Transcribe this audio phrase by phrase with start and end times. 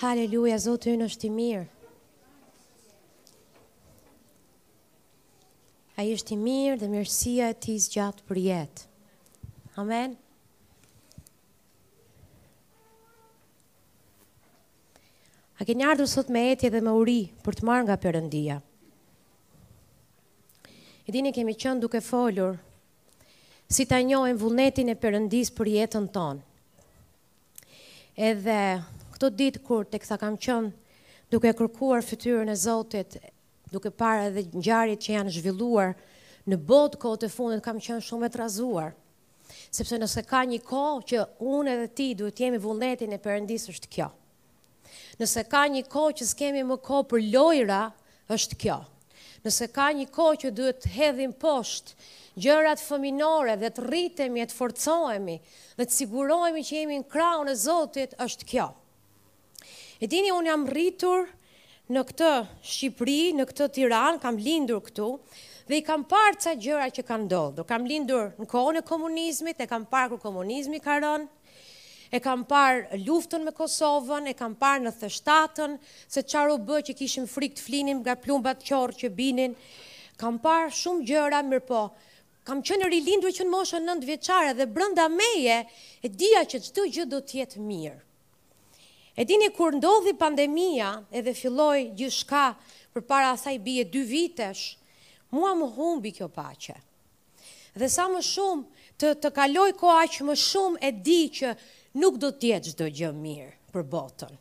[0.00, 1.64] Haleluja, Zotë ju është i mirë.
[6.00, 8.86] A është i mirë dhe mirësia e ti zgjatë për jetë.
[9.82, 10.14] Amen.
[15.60, 18.56] A ke njardu sot me etje dhe me uri për të marrë nga përëndia.
[21.04, 22.56] E dini kemi qënë duke folur
[23.70, 26.40] si ta njojnë vullnetin e përëndis për jetën tonë.
[28.32, 28.56] Edhe
[29.20, 30.70] këto ditë kur të këta kam qënë
[31.28, 33.18] duke kërkuar fytyrën e Zotit,
[33.68, 35.90] duke parë edhe njarit që janë zhvilluar,
[36.48, 38.94] në botë kohë të fundit kam qënë shumë e të razuar.
[39.68, 41.20] Sepse nëse ka një kohë që
[41.52, 44.08] unë edhe ti duhet jemi vullnetin e përëndisë është kjo.
[45.20, 47.82] Nëse ka një kohë që s'kemi më kohë për lojra,
[48.32, 48.80] është kjo.
[49.44, 51.92] Nëse ka një kohë që duhet të hedhim poshtë,
[52.40, 55.36] gjërat fëminore dhe të rritemi e të forcohemi
[55.76, 58.72] dhe të sigurohemi që jemi në kraun e Zotit, është kjo.
[60.00, 61.26] E dini, unë jam rritur
[61.92, 62.28] në këtë
[62.64, 65.08] Shqipëri, në këtë Tiranë, kam lindur këtu
[65.68, 67.66] dhe i kam parë ca gjëra që kanë ndodhur.
[67.68, 71.28] Kam lindur në kohën e komunizmit, e kam parë kur komunizmi ka rënë.
[72.16, 75.76] E kam parë luftën me Kosovën, e kam parë në thështatën,
[76.16, 79.54] se qarë u bë që kishim frikë të flinim nga plumbat qorr që binin.
[80.16, 81.84] Kam parë shumë gjëra, mirë po.
[82.48, 85.60] Kam qenë rilindur që në moshën 9 vjeçare dhe brenda meje
[86.00, 88.00] e dija që çdo gjë do të jetë mirë.
[89.20, 92.44] E dini kur ndodhi pandemia edhe filloi gjyshka
[92.94, 94.62] për para asaj bie dy vitesh,
[95.36, 96.72] mua më humbi kjo pache.
[97.76, 98.64] Dhe sa më shumë
[98.96, 101.50] të, të kaloj ko aq më shumë e di që
[102.00, 104.32] nuk do tjetë gjithë do gjë mirë për botën.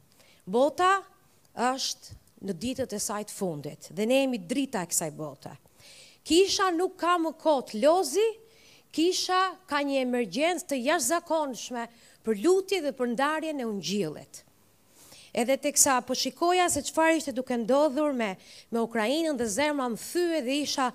[0.47, 0.91] Bota
[1.73, 2.15] është
[2.47, 5.57] në ditët e sajtë fundit dhe ne jemi drita e kësaj bota.
[6.23, 8.29] Kisha nuk ka më kotë lozi,
[8.95, 11.89] kisha ka një emergjens të jashtë zakonshme
[12.23, 14.45] për lutje dhe për ndarje në ungjilit
[15.39, 18.33] edhe të kësa po shikoja se qëfar ishte duke ndodhur me
[18.75, 20.87] Ukrajinën dhe zemra më thy dhe isha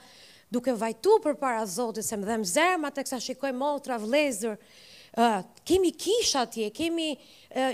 [0.53, 3.99] duke vajtu për para zotës se më dhe më zemra të kësa shikoj motra, otra
[4.05, 4.59] vlezër
[5.71, 7.09] kemi kisha tje, kemi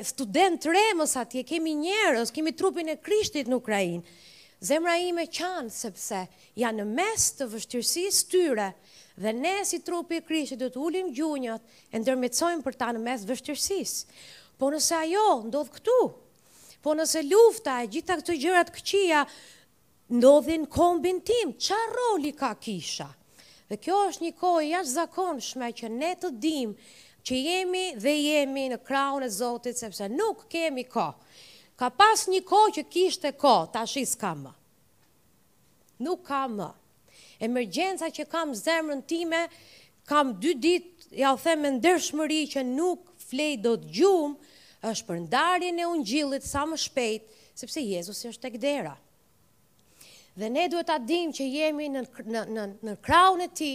[0.05, 4.03] student të remës atje, kemi njerës, kemi trupin e krishtit në Ukrajinë
[4.71, 6.23] zemra i me qanë sepse
[6.61, 8.71] janë në mes të vështyrsis tyre
[9.21, 13.03] dhe ne si trupi e krishtit dhe të ulim gjunjët e ndërmetsojmë për ta në
[13.09, 13.97] mes vështyrsis
[14.61, 15.99] po nëse ajo ndodhë këtu,
[16.83, 19.23] Po nëse lufta e gjitha këto gjërat këqia
[20.17, 23.09] ndodhin kombin tim, qa roli ka kisha?
[23.69, 26.73] Dhe kjo është një kohë jashtë zakonshme që ne të dim
[27.27, 31.11] që jemi dhe jemi në kraun e Zotit, sepse nuk kemi ko.
[31.79, 34.53] Ka pas një kohë që kishte e ko, ta shis ka më.
[36.07, 36.71] Nuk ka më.
[37.45, 39.45] Emergjenca që kam zemrën time,
[40.09, 44.50] kam dy ditë, ja o them me ndërshmëri që nuk flej do të gjumë,
[44.89, 47.27] është për ndarjen e ungjillit sa më shpejt,
[47.61, 48.95] sepse Jezusi është tek dera.
[50.41, 52.03] Dhe ne duhet ta dimë që jemi në
[52.33, 53.75] në në në krahun e Tij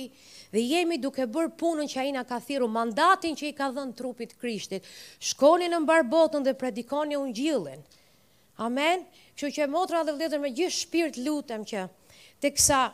[0.54, 3.94] dhe jemi duke bërë punën që ai na ka thirrur, mandatin që i ka dhënë
[4.00, 4.88] trupit Krishtit.
[5.20, 7.84] Shkoni në mbar botën dhe predikoni ungjillin.
[8.64, 9.04] Amen.
[9.36, 11.86] Kështu që motra dhe vëllezër me gjithë shpirt lutem që
[12.42, 12.86] teksa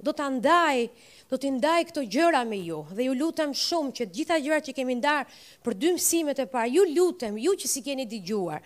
[0.00, 0.86] do ta ndaj
[1.30, 4.72] do t'i ndaj këto gjëra me ju, dhe ju lutem shumë që gjitha gjëra që
[4.74, 8.64] kemi ndarë për dy mësimet e parë, ju lutem, ju që si keni digjuar,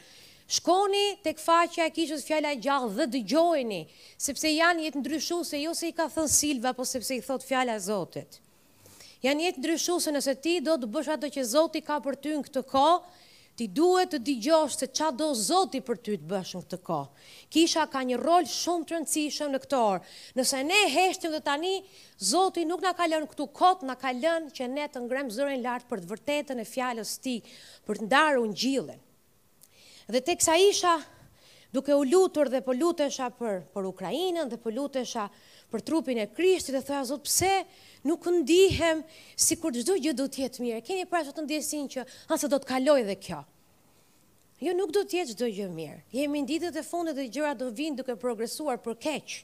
[0.58, 3.82] shkoni të faqja e kishës fjalla e gjallë dhe digjojni,
[4.28, 7.44] sepse janë jetë ndryshu se jo se i ka thënë Silva, po sepse i thot
[7.44, 8.40] fjalla e Zotit.
[9.24, 12.32] Janë jetë ndryshu se nëse ti do të bësh ato që Zotit ka për ty
[12.38, 12.96] në këtë kohë,
[13.54, 16.98] ti duhet të digjosh se qa do zoti për ty të bëshën këtë ko.
[17.54, 20.02] Kisha ka një rol shumë të rëndësishëm në këtë orë.
[20.38, 21.74] Nëse ne heshtim dhe tani,
[22.30, 26.02] zoti nuk në kalën këtu kot, në kalën që ne të ngrem zërin lartë për
[26.04, 27.36] të vërtetën e fjallës ti,
[27.86, 29.00] për të ndarë unë gjilën.
[30.12, 30.96] Dhe te kësa isha
[31.74, 35.28] duke u lutur dhe po lutesha për, për Ukrajinën dhe po lutesha
[35.72, 37.54] për trupin e krishti dhe thëja zotë pse,
[38.04, 39.00] nuk ndihem
[39.40, 40.80] si kur gjithë gjë do tjetë mirë.
[40.84, 43.40] Keni pra që të ndjesin që hasë do të kaloj dhe kjo.
[44.64, 45.98] Jo, nuk do tjetë gjithë gjë mirë.
[46.18, 49.40] Jemi ndite dhe funde dhe gjëra do vinë duke progresuar për keqë.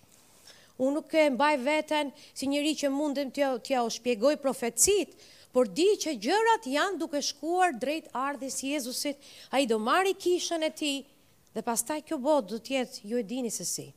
[0.81, 5.17] Unë nuk e mbaj veten si njëri që mundem t'ja, t'ja o shpjegoj profetësit,
[5.52, 9.19] por di që gjërat janë duke shkuar drejt ardhës Jezusit,
[9.50, 10.93] a i do mari kishën e ti,
[11.52, 13.88] dhe pastaj kjo botë du tjetë ju e dini se si.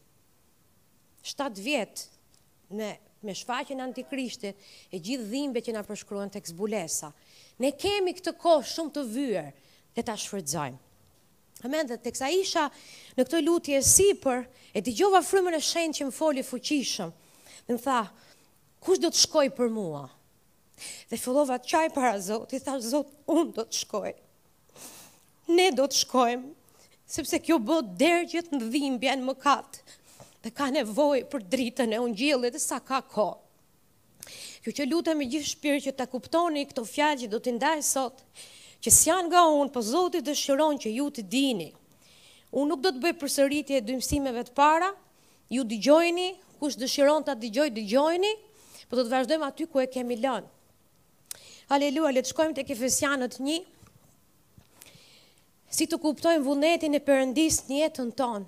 [1.23, 2.91] 7 vjetë në
[3.23, 4.55] me shfaqen antikrishtit
[4.91, 7.09] e gjithë dhimbe që na përshkruan tek zbulesa.
[7.63, 9.49] Ne kemi këtë kohë shumë të vyer
[9.95, 10.79] dhe ta shfrytëzojmë.
[11.63, 12.65] Amen, dhe teksa isha
[13.17, 14.43] në këtë lutje si për,
[14.75, 17.13] e t'i gjova frymën e shenë që më foli fuqishëm,
[17.69, 17.99] dhe më tha,
[18.83, 20.01] kush do të shkoj për mua?
[21.07, 24.11] Dhe fillova të qaj para zot, i tha zot, unë do të shkoj.
[25.55, 26.51] Ne do të shkojmë,
[27.13, 29.79] sepse kjo bot dërgjët në dhimbja në mëkat,
[30.43, 33.29] dhe ka nevoj për dritën e unë gjillit dhe sa ka ko.
[34.63, 37.77] Kjo që lutëm i gjithë shpirë që ta kuptoni këto fjallë që do të ndaj
[37.89, 38.17] sot,
[38.83, 41.69] që s'janë nga unë, po Zotit dëshiron që ju të dini.
[42.53, 44.89] Unë nuk do të bëjë përsëritje e dymësimeve të para,
[45.51, 46.27] ju dëgjojni,
[46.59, 48.31] kush dëshiron të dëgjoj, dëgjojni,
[48.91, 50.51] po do të vazhdojmë aty ku e kemi lënë.
[51.71, 53.61] Aleluja, le të shkojmë të kefesianët një,
[55.73, 58.45] si të kuptojmë vullnetin e përëndis një jetën tonë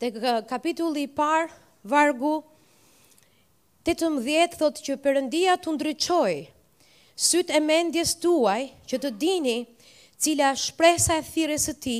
[0.00, 0.08] të
[0.48, 1.50] kapitulli par,
[1.84, 2.38] vargu,
[3.84, 6.38] të të thot që përëndia të ndryqoj,
[7.20, 9.58] syt e mendjes tuaj që të dini
[10.20, 11.98] cila shpresa e thires e ti,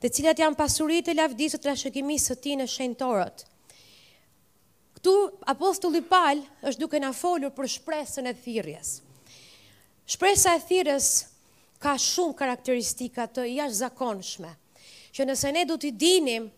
[0.00, 3.38] dhe cilat janë pasurit e lavdisë të rashëgjimisë të ti në shenëtorët.
[4.96, 5.14] Këtu
[5.52, 8.96] apostulli palë është duke na folur për shpresën e thirjes.
[10.08, 11.10] Shpresa e thirjes
[11.82, 14.52] ka shumë karakteristika të jash zakonshme,
[15.16, 16.48] që nëse ne du t'i dinim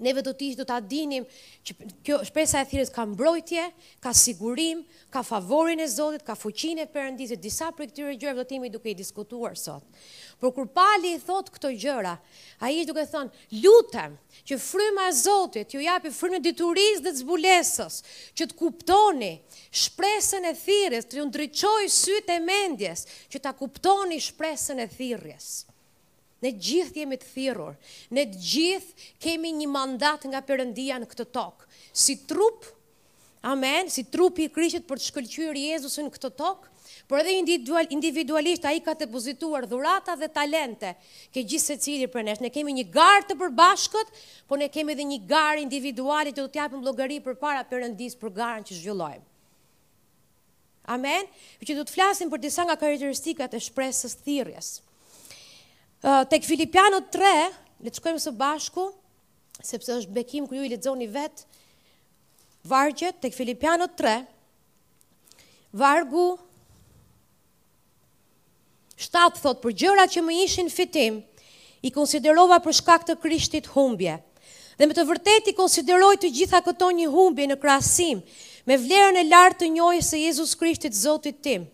[0.00, 1.24] Neve do të do të adinim
[1.68, 1.74] që
[2.06, 3.66] kjo shpesa e thirët ka mbrojtje,
[4.00, 4.80] ka sigurim,
[5.12, 8.70] ka favorin e Zotit, ka fuqin e përëndizit, disa për këtyre gjërëve do të imi
[8.72, 9.84] duke i diskutuar sot.
[10.40, 12.14] Por kur pali i thot këto gjëra,
[12.64, 14.16] a i duke thonë, lutem
[14.48, 17.98] që fryma e Zotit, ju japi fryma dituriz dhe zbulesës,
[18.38, 19.34] që të kuptoni
[19.84, 25.50] shpresën e thirës, të ju ndryqoj sytë e mendjes, që të kuptoni shpresën e thirës.
[26.42, 27.76] Ne gjithë jemi të thirur.
[28.18, 31.68] Ne gjithë kemi një mandat nga përëndia në këtë tokë.
[32.02, 32.66] Si trup,
[33.46, 36.70] amen, si trup i krishtit për të shkëllqyër Jezusin në këtë tokë,
[37.08, 37.36] por edhe
[37.94, 40.90] individualisht a i ka të pozituar dhurata dhe talente
[41.32, 42.42] ke gjithë se cili për nesh.
[42.42, 44.10] Ne kemi një garë të përbashkët,
[44.50, 48.34] por ne kemi dhe një garë individualit që do t'japëm blogëri për para përëndis për
[48.42, 49.26] garën që zhjullojmë.
[50.96, 51.28] Amen?
[51.60, 54.74] Për që do të flasim për disa nga karakteristikat e shpresës thirjes
[56.28, 57.50] tek Filipiano 3,
[57.86, 58.88] le të shkojmë së bashku,
[59.62, 61.44] sepse është bekim kër ju i lexoni vet.
[62.66, 64.22] Vargjet tek Filipiano 3.
[65.72, 66.32] Vargu
[69.02, 71.20] 7 thot për gjërat që më ishin fitim,
[71.82, 74.18] i konsiderova për shkak të Krishtit humbje.
[74.78, 78.20] Dhe me të vërtet i konsideroj të gjitha këto një humbje në krasim,
[78.66, 81.64] me vlerën e lartë të njojë se Jezus Krishtit Zotit tim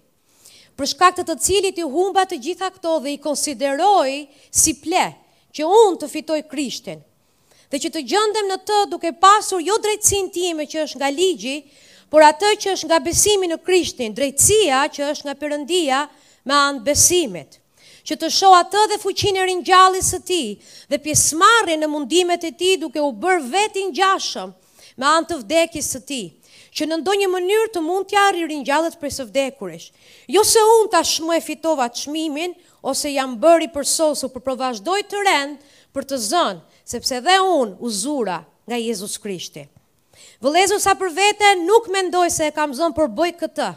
[0.79, 4.19] për shkak të të cilit i humba të gjitha këto dhe i konsideroi
[4.55, 5.09] si ple
[5.59, 7.01] që unë të fitoj Krishtin
[7.73, 11.57] dhe që të gjëndem në të duke pasur jo drejtsin time që është nga ligji,
[12.09, 15.99] por atë që është nga besimi në Krishtin, drejtsia që është nga përëndia
[16.49, 17.59] me anë besimit,
[18.09, 20.41] që të sho atë dhe fuqin e ringjalljes së ti
[20.89, 24.55] dhe pjesmarin në mundimet e ti duke u bërë vetin gjashëm
[24.99, 26.23] me anë të vdekjes së ti
[26.79, 29.89] që në ndonjë mënyrë të mund t'ja rrin gjallët për së vdekurish.
[30.31, 32.55] Jo se unë ta shmë e fitova të shmimin,
[32.87, 35.67] ose jam bëri për sosu për provazhdoj të rend
[35.97, 38.39] për të zënë, sepse dhe unë uzura
[38.69, 39.67] nga Jezus Krishti.
[40.43, 43.69] Vëlezu sa për vete nuk mendoj se e kam zënë për bëj këtë,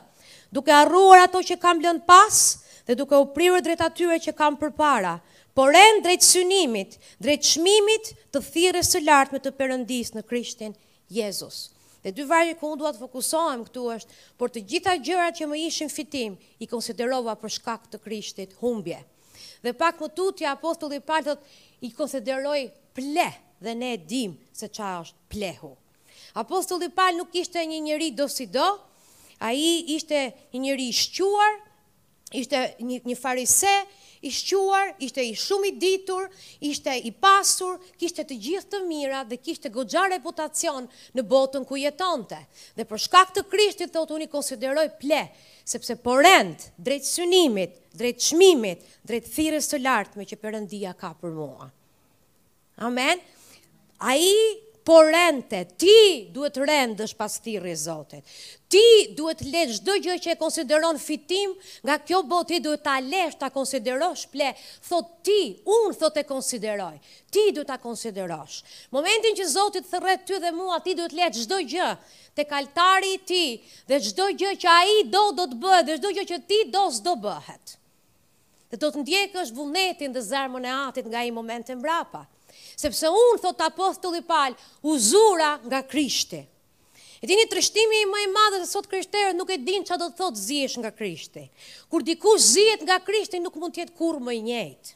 [0.54, 2.40] duke arruar ato që kam lën pas
[2.86, 5.16] dhe duke u prirë drejt atyre që kam për para,
[5.58, 10.28] por e në drejt synimit, drejt shmimit të thires së lartë me të përëndis në
[10.30, 10.78] Krishtin
[11.12, 11.70] Jezus.
[12.02, 15.58] Dhe dy varje ku unë të fokusohem këtu është, por të gjitha gjërat që më
[15.68, 18.98] ishin fitim, i konsiderova për shkak të krishtit humbje.
[19.62, 21.38] Dhe pak më tutja, apostulli partët
[21.86, 22.64] i konsideroj
[22.98, 23.28] ple,
[23.62, 25.76] dhe ne dim se qa është plehu.
[26.42, 28.66] Apostulli Pal nuk ishte një njëri do si do,
[29.42, 31.58] a i ishte një njëri shquar,
[32.42, 33.74] ishte një, një farise,
[34.26, 36.28] i shquar, ishte i shumë i ditur,
[36.62, 40.86] ishte i pasur, kishte të gjithë të mira dhe kishte goxha reputacion
[41.18, 42.38] në botën ku jetonte.
[42.78, 45.24] Dhe për shkak të Krishtit thot unë i konsideroj ple,
[45.74, 51.72] sepse porend drejt synimit, drejt çmimit, drejt thirrjes së lartme që Perëndia ka për mua.
[52.88, 53.18] Amen.
[54.02, 54.22] Ai
[54.84, 58.24] Por rente, ti duhet rent dhe shpastirë Zotit.
[58.72, 58.82] Ti
[59.18, 61.52] duhet le shdo gjë që e konsideron fitim,
[61.86, 64.48] nga kjo botë, ti duhet ta lesh ta konsiderosh ple.
[64.88, 65.38] Thot ti,
[65.76, 66.96] unë thot e konsideroj,
[67.30, 68.58] ti duhet ta konsiderosh.
[68.96, 71.92] Momentin që Zotit thërret ty dhe mua, ti duhet le shdo gjë,
[72.40, 73.44] te kaltari ti,
[73.86, 76.62] dhe shdo gjë që a i do do të bëhet, dhe shdo gjë që ti
[76.74, 77.78] do sdo bëhet.
[78.72, 82.26] Dhe do të ndjekë është vullnetin dhe zarmën e atit nga i momentin mbrapa
[82.82, 84.58] sepse unë, thot apostulli palë,
[84.90, 86.42] uzura nga krishti.
[87.22, 89.98] E ti një të rështimi i mëjë madhe dhe sot krishterë nuk e din që
[90.02, 91.44] do të thot zhjesh nga krishti.
[91.92, 94.96] Kur diku zhjet nga krishti, nuk mund tjetë kur më i njejtë.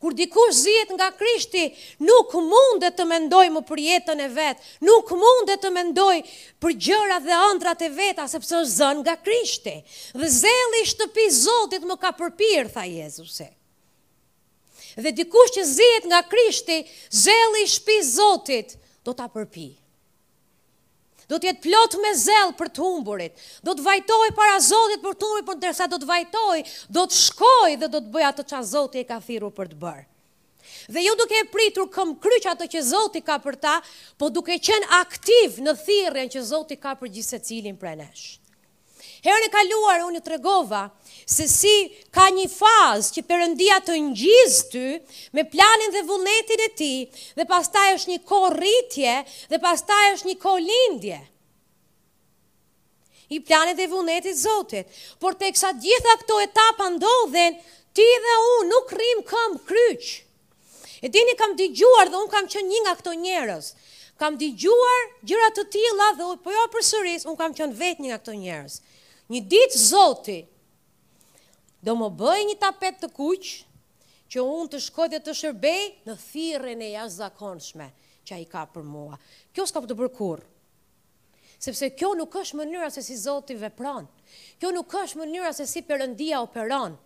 [0.00, 1.62] Kur diku zhjet nga krishti,
[2.04, 6.16] nuk mund të mendoj më për jetën e vetë, nuk mund të mendoj
[6.60, 9.76] për gjëra dhe andrat e vetë, asepse është zën nga krishti.
[10.20, 13.48] Dhe zeli shtëpi zotit më ka përpirë, tha Jezuse
[15.02, 16.78] dhe dikush që zihet nga Krishti,
[17.12, 19.70] zelli i shpisë Zotit do ta përpi.
[21.26, 23.34] Do të jetë plot me zell për të humburit.
[23.66, 27.18] Do të vajtoj para Zotit për të humbur, por derisa do të vajtoj, do të
[27.26, 30.06] shkoj dhe do të bëj atë çka Zoti e ka thirrur për të bërë.
[30.92, 33.76] Dhe jo duke e pritur këm kryq ato që Zoti ka për ta,
[34.18, 38.26] por duke qen aktiv në thirrjen që Zoti ka për gjithsecilin prej nesh.
[39.26, 40.84] Herën e kaluar unë tregova
[41.26, 41.74] se si
[42.14, 44.82] ka një fazë që përëndia të njizë ty
[45.34, 46.90] me planin dhe vullnetin e ti
[47.34, 49.16] dhe pastaj është një ko rritje
[49.50, 51.18] dhe pastaj është një ko lindje.
[53.34, 54.86] I planet dhe vullnetit zotit.
[55.18, 57.56] Por te kësa gjitha këto etapa ndodhen,
[57.90, 60.12] ti dhe unë nuk rrim këm kryqë.
[61.02, 63.72] E dini kam digjuar dhe unë kam qënë një nga këto njerës.
[64.16, 68.14] Kam digjuar gjëra të tila dhe po jo për sëris, unë kam qënë vet një
[68.14, 68.76] nga këto njerës.
[69.34, 70.46] Një ditë zotit,
[71.86, 73.50] do më bëj një tapet të kuq,
[74.32, 77.86] që unë të shkoj dhe të shërbej në thirën e jashtë zakonshme
[78.26, 79.14] që a i ka për mua.
[79.54, 80.42] Kjo s'ka për të bërkur,
[81.62, 84.08] sepse kjo nuk është mënyra se si zoti vepran,
[84.60, 86.96] Kjo nuk është mënyra se si përëndia operon.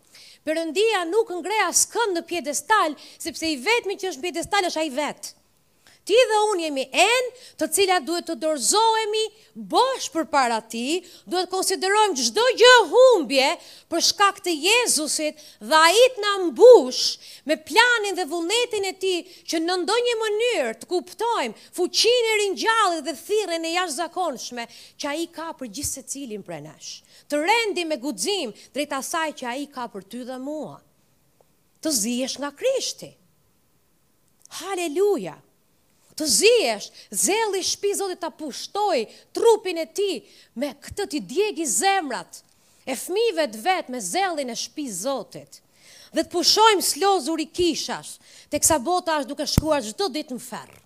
[0.49, 4.91] Përëndia nuk ngreja s'kën në pjedestal, sepse i vetëmi që është pjedestal është a i
[4.97, 5.37] vetë.
[6.05, 7.27] Ti dhe unë jemi en
[7.61, 9.25] të cilat duhet të dorzoemi
[9.73, 10.83] bosh për para ti,
[11.33, 13.49] duhet konsiderojmë gjdo gjë humbje
[13.93, 15.43] për shkak të Jezusit
[15.73, 15.91] dhe a
[16.25, 17.03] në mbush
[17.51, 19.13] me planin dhe vullnetin e ti
[19.53, 24.67] që në ndonjë mënyrë të kuptojmë fuqin e rinjallë dhe thire në jash zakonshme
[24.97, 26.77] që a i ka për gjithë se cilin për e
[27.31, 30.73] Të rendi me gudzim drejta saj që a i ka për ty dhe mua.
[31.83, 33.11] Të zi esh nga krishti.
[34.59, 35.37] Haleluja,
[36.21, 36.83] të zelli
[37.17, 38.99] zeli shpi zotit të pushtoj
[39.35, 40.11] trupin e ti,
[40.61, 42.43] me këtë të djegi zemrat,
[42.85, 45.61] e fmive të vetë me zelin e shpi zotit,
[46.13, 48.19] dhe të pushojmë slozur i kishash,
[48.53, 50.77] të kësa bota është duke shkuar gjithë ditë në ferr.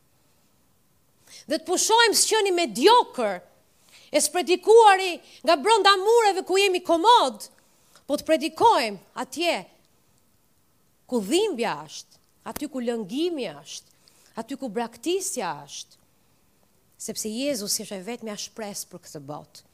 [1.50, 3.40] Dhe të pushojmë së me djokër,
[4.14, 7.48] e së predikuari nga bronda mureve ku jemi komod,
[8.06, 9.56] po të predikojmë atje
[11.10, 13.90] ku dhimbja është, aty ku lëngimi është,
[14.34, 15.98] aty ku braktisja është,
[17.06, 19.64] sepse Jezus ishe vetë me a shpresë për këtë botë.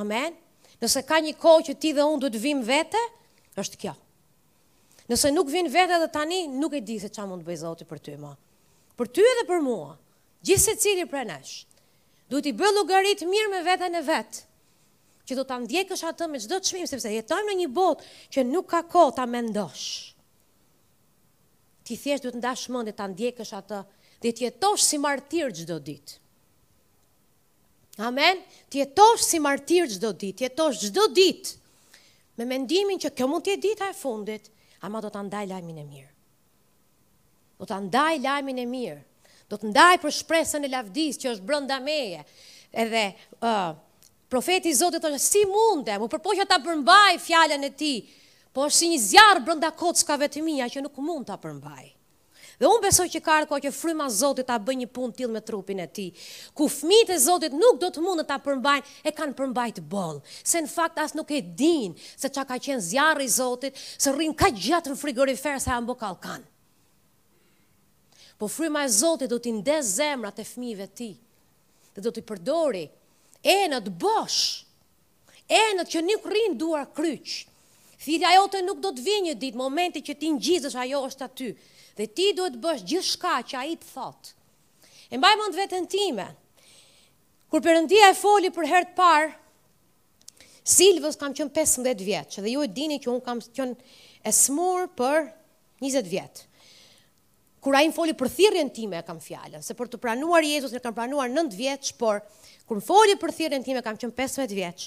[0.00, 0.36] Amen?
[0.82, 3.00] Nëse ka një kohë që ti dhe unë du të vim vete,
[3.60, 3.92] është kjo.
[5.10, 8.00] Nëse nuk vin vete dhe tani, nuk e di se qa mund të bëjzoti për
[8.04, 8.32] ty ma.
[8.98, 9.90] Për ty edhe për mua,
[10.46, 11.54] gjithë se cili për nesh,
[12.30, 14.42] du t'i bëllu lugarit mirë me vete në vetë,
[15.28, 18.44] që du t'a ndjekësh atë me qdo të shmim, sepse jetojmë në një botë që
[18.48, 20.11] nuk ka kohë ta mendoshë
[21.92, 23.78] ti thjesht duhet të ndash mend të ta ndjekësh atë
[24.24, 26.14] dhe të jetosh si martir çdo ditë.
[28.08, 28.38] Amen.
[28.72, 33.44] Tjetosh jetosh si martir çdo ditë, ti jetosh çdo ditë me mendimin që kjo mund
[33.44, 34.46] të jetë dita e fundit,
[34.86, 36.08] ama do ta ndaj lajmin e mirë.
[37.60, 39.02] Do ta ndaj lajmin e mirë.
[39.52, 42.22] Do të ndaj për shpresën e lavdis që është brenda meje.
[42.72, 43.04] Edhe
[43.44, 43.76] ë uh,
[44.32, 47.98] Profeti Zotit thotë si mundem, u përpoqja ta përmbaj fjalën e tij,
[48.52, 51.86] po është si një zjarë brënda kockave të mija që nuk mund të përmbaj.
[52.60, 55.80] Dhe unë besoj që karko që fryma Zotit ta bëj një pun të me trupin
[55.82, 56.04] e ti,
[56.54, 60.60] ku fmit e Zotit nuk do të mund të përmbajnë, e kanë përmbajt bolë, se
[60.66, 64.36] në fakt asë nuk e dinë se që ka qenë zjarë i Zotit, se rrinë
[64.44, 66.44] ka gjatë në frigoriferë se ambo kanë.
[68.38, 71.10] Po fryma e Zotit do t'i ndez zemrat e fmive ti,
[71.96, 72.84] dhe do t'i përdori
[73.42, 74.60] enët bosh,
[75.48, 77.40] enët që nuk rrinë duar kryqë,
[78.26, 81.50] ajo të nuk do të vinë një ditë momenti që ti ngjizesh ajo është aty.
[81.96, 84.34] Dhe ti duhet të bësh gjithçka që ai të thotë.
[85.12, 86.26] E mbaj mend veten time.
[87.52, 89.32] Kur Perëndia e foli për herë të parë,
[90.62, 93.72] Silvës kam qen 15 vjeç dhe ju e dini që un kam qen
[94.22, 95.24] e smur për
[95.82, 96.44] 20 vjet.
[97.58, 100.82] Kur ai më foli për thirrjen time kam fjalën, se për të pranuar Jezusin e
[100.84, 102.22] kam pranuar 9 vjeç, por
[102.68, 104.86] kur më foli për thirrjen time kam qen 15 vjeç.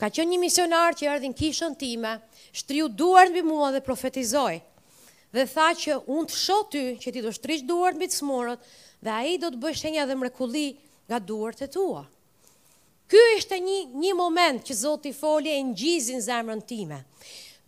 [0.00, 2.14] Ka që një misionar që erdhin kishën time,
[2.56, 4.54] shtriu duar në mua dhe profetizoj,
[5.36, 8.62] dhe tha që unë të shoh ty që ti do shtrish duart mbi të smorët,
[9.04, 10.64] dhe ai do të bëj shenja dhe mrekulli
[11.10, 12.06] nga duart e tua.
[13.12, 17.02] Ky ishte një një moment që Zoti foli e ngjizin zemrën time.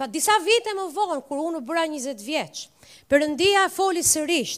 [0.00, 2.64] Pa disa vite më vonë kur unë bëra 20 vjeç,
[3.12, 4.56] Perëndia foli sërish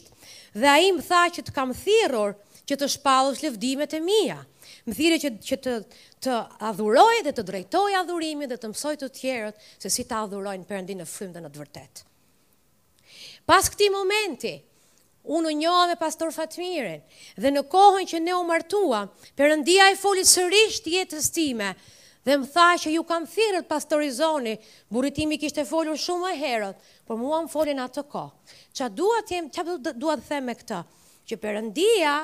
[0.55, 2.37] dhe ai më tha që të kam thirrur
[2.69, 4.39] që të shpallësh lëvdimet e mia.
[4.85, 5.71] Më thirrje që që të
[6.25, 6.33] të
[6.67, 11.01] adhuroj dhe të drejtoj adhurimin dhe të mësoj të tjerët se si ta adhurojnë Perëndin
[11.01, 12.01] në frymën e të vërtet.
[13.49, 14.51] Pas këtij momenti,
[15.25, 17.01] unë u njoha me pastor Fatmirin
[17.41, 19.01] dhe në kohën që ne u martua,
[19.39, 21.71] Perëndia i foli sërish jetës time
[22.25, 24.53] dhe më tha që ju kam thirët të pastorizoni.
[24.93, 26.77] Burritimi kishte folur shumë e herët,
[27.09, 28.55] por mua më folën atë kohë.
[28.73, 30.81] Çfarë dua të them, çfarë dua të them me këtë?
[31.25, 32.15] Që Perëndia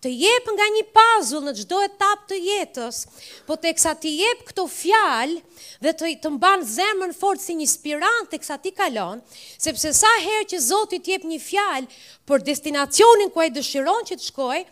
[0.00, 2.98] të jep nga një pazull në çdo etapë të jetës,
[3.44, 5.36] por teksa ti jep këto fjalë
[5.84, 9.20] dhe të të mban zemrën fort si një spirant teksa ti kalon,
[9.60, 14.16] sepse sa herë që Zoti të jep një fjalë për destinacionin ku ai dëshiron që
[14.20, 14.64] të shkojë,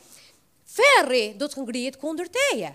[0.78, 2.73] ferri do të ngrihet kundër teje.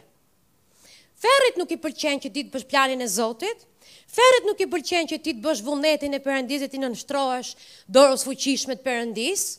[1.24, 3.65] Ferrit nuk i pëlqen që ti të bësh planin e Zotit.
[4.13, 7.53] Ferrit nuk i pëlqen që ti të bësh vullnetin e Perëndisë ti nënshtrohesh
[7.88, 9.53] dorës fuqishme të Perëndisë.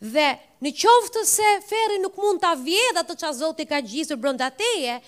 [0.00, 0.26] Dhe
[0.64, 4.18] në qoftë të se ferri nuk mund të avje dhe të qa zoti ka gjithë
[4.24, 4.98] brënda teje,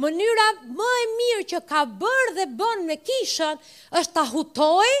[0.00, 0.46] mënyra
[0.78, 3.58] më e mirë që ka bërë dhe bënë me kishën,
[3.98, 4.92] është të hutoj,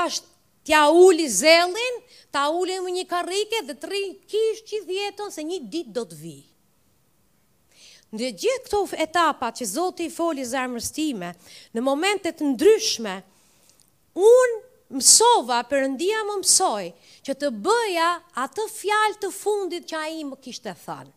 [0.00, 0.26] është
[0.68, 2.00] tja uli zelin,
[2.34, 6.04] ta uli më një karike dhe të ri kishë që djetën se një ditë do
[6.10, 6.36] të vi.
[8.08, 11.34] Në gjithë këto etapat që zoti i foli zarmës time,
[11.76, 13.18] në momentet ndryshme,
[14.16, 14.54] unë
[14.92, 16.86] mësova, përëndia më mësoj,
[17.26, 18.10] që të bëja
[18.44, 21.12] atë fjalë të fundit që a i më kishtë e thanë.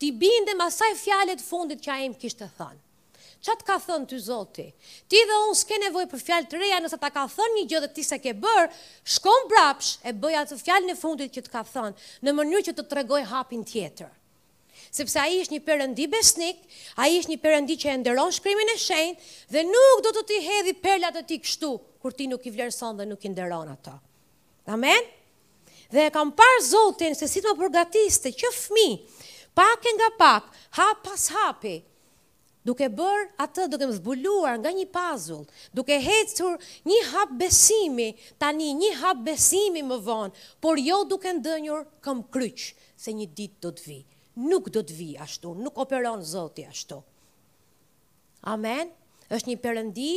[0.00, 2.80] Ti bindem asaj fjalët fundit që a i më kishtë e thanë.
[3.42, 4.64] Qa të ka thënë ty zoti?
[5.10, 7.80] Ti dhe unë s'ke nevoj për fjalë të reja nëse ta ka thënë një gjë
[7.84, 8.68] dhe ti se ke bërë,
[9.16, 11.96] shkon brapsh e bëja atë fjalën e fundit që të ka thënë
[12.28, 14.12] në mënyrë që të të regoj hapin tjetër.
[14.94, 16.60] Sepse a i është një përëndi besnik,
[17.02, 20.24] a i është një përëndi që e ndëron shkrymin e shenjë dhe nuk do të
[20.30, 21.72] ti hedhi perlat e ti kështu
[22.02, 23.94] kur ti nuk i vlerëson dhe nuk i nderon ato.
[24.66, 25.06] Amen?
[25.94, 28.88] Dhe kam parë Zotin se si të më përgatiste, që fmi,
[29.56, 31.76] pak e nga pak, hap pas hapi,
[32.66, 35.44] duke bërë atë, duke më zbuluar nga një pazull,
[35.74, 41.86] duke hecur një hap besimi, tani një hap besimi më vonë, por jo duke ndënjur
[42.02, 44.00] këm kryqë, se një ditë do të vi.
[44.48, 46.98] Nuk do të vi ashtu, nuk operon Zotin ashtu.
[48.54, 48.90] Amen?
[49.32, 50.12] është një perëndi,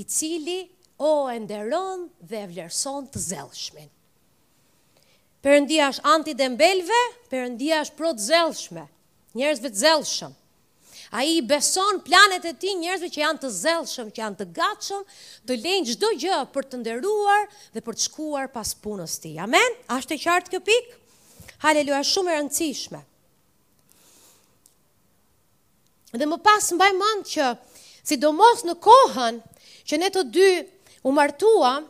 [0.00, 0.60] i cili
[0.98, 3.88] o e nderon dhe e vlerëson të zelshmin.
[5.44, 7.00] Përëndia është anti dembelve
[7.30, 8.84] përëndia është pro të zelshme,
[9.36, 10.32] të zelshëm.
[11.14, 15.02] A i beson planet e ti njerëzve që janë të zelshëm, që janë të gatshëm,
[15.46, 17.44] të lejnë gjdo gjë për të nderuar
[17.76, 19.36] dhe për të shkuar pas punës ti.
[19.38, 19.76] Amen?
[19.94, 20.96] Ashtë e qartë kjo pikë?
[21.62, 23.00] Haleluja, shumë e rëndësishme.
[26.18, 27.52] Dhe më pasë mbaj mund që,
[28.02, 29.38] si do mos në kohën,
[29.86, 30.50] që ne të dy
[31.06, 31.82] u martua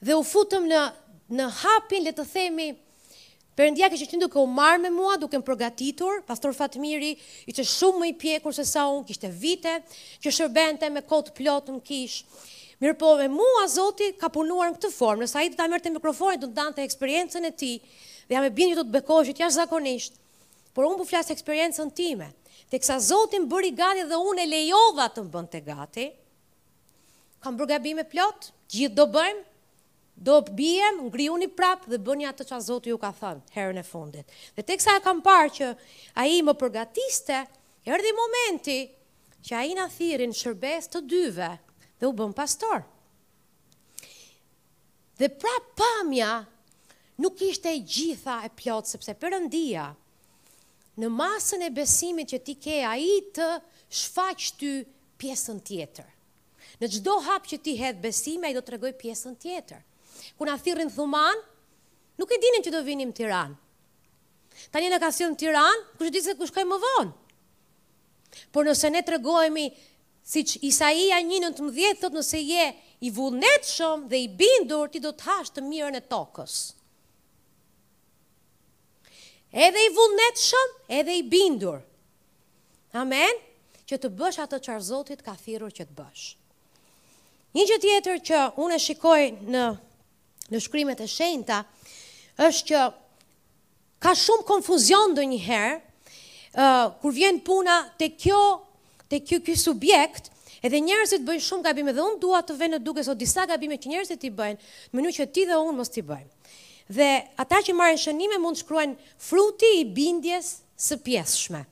[0.00, 0.78] dhe u futëm në,
[1.34, 2.70] në hapin, le të themi,
[3.52, 7.10] Perëndia kështë që në duke u marrë me mua, duke më përgatitur, pastor Fatmiri,
[7.44, 9.74] i që shumë më i pjekur se sa unë, kështë e vite,
[10.24, 12.40] që shërbente me kotë plotë në kishë.
[12.80, 15.84] Mirë po, me mua, zoti, ka punuar në këtë formë, nësa i të ta mërë
[15.84, 17.70] të mikrofonit, të ndante eksperiencën e ti,
[18.24, 20.16] dhe jam e bini që të të bekojë që të jashtë zakonisht,
[20.72, 22.32] por unë po flas eksperiencën time,
[22.72, 26.08] Teksa Zoti më bëri gati dhe unë e lejova të më bënte gati,
[27.42, 29.42] kam bërë gabime plot, gjithë do bëjmë,
[30.22, 34.30] do bijem, ngrihuni prap dhe bëni atë a Zoti ju ka thënë herën e fundit.
[34.54, 35.70] Dhe teksa e kam parë që
[36.22, 37.40] ai më përgatiste,
[37.90, 38.78] erdhi momenti
[39.48, 41.50] që ai na thirrën shërbes të dyve
[41.98, 42.84] dhe u bën pastor.
[45.18, 46.30] Dhe pra pamja
[47.22, 49.88] nuk ishte e gjitha e plot sepse Perëndia
[51.02, 53.50] në masën e besimit që ti ke, ai të
[54.02, 54.72] shfaqë ty
[55.20, 56.11] pjesën tjetër.
[56.82, 59.78] Në gjdo hap që ti hedhë besime, a i do të regoj pjesën tjetër.
[60.38, 61.38] Kuna thirin thuman,
[62.18, 63.52] nuk e dinin që do vinim tiran.
[64.74, 67.12] Ta një në ka silën tiran, kush e di se kush kaj më vonë.
[68.52, 69.68] Por nëse ne të regojemi,
[70.32, 72.66] si që Isaia 1.19, thot nëse je
[73.06, 76.58] i vullnet shumë dhe i bindur, ti do të hash të mirën e tokës.
[79.54, 81.78] Edhe i vullnet shumë, edhe i bindur.
[83.02, 83.38] Amen?
[83.86, 86.30] Që të bësh atë qarë Zotit ka thirur që të bësh.
[87.52, 89.22] Një gjë tjetër që unë e shikoj
[89.54, 89.62] në
[90.52, 91.58] në shkrimet e shenjta
[92.40, 92.80] është që
[94.02, 98.40] ka shumë konfuzion ndonjëherë uh, kur vjen puna te kjo
[99.12, 100.30] te ky ky subjekt
[100.64, 103.76] edhe njerëzit bëjnë shumë gabime dhe unë dua të vë në dukes o disa gabime
[103.80, 106.30] që njerëzit i bëjnë në mënyrë që ti dhe unë mos ti bëjmë.
[106.92, 107.10] Dhe
[107.44, 110.54] ata që marrin shënime mund të shkruajnë fruti i bindjes
[110.88, 111.64] së pjesëshme.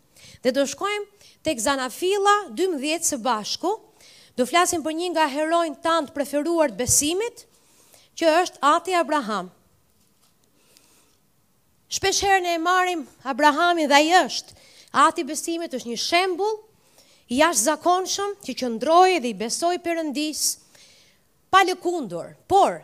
[0.44, 3.78] Dhe do shkojmë tek Zanafilla 12 së bashku,
[4.38, 7.44] Do flasim për një nga herojnë tanë preferuar të besimit,
[8.20, 9.48] që është ati Abraham.
[11.90, 13.00] Shpesh herën e marim
[13.32, 14.54] Abrahamin dhe i është,
[15.06, 16.52] ati besimit është një shembul,
[17.30, 20.44] i ashtë zakonshëm që qëndroje dhe i besoj përëndis,
[21.50, 22.80] pa lëkundur, por,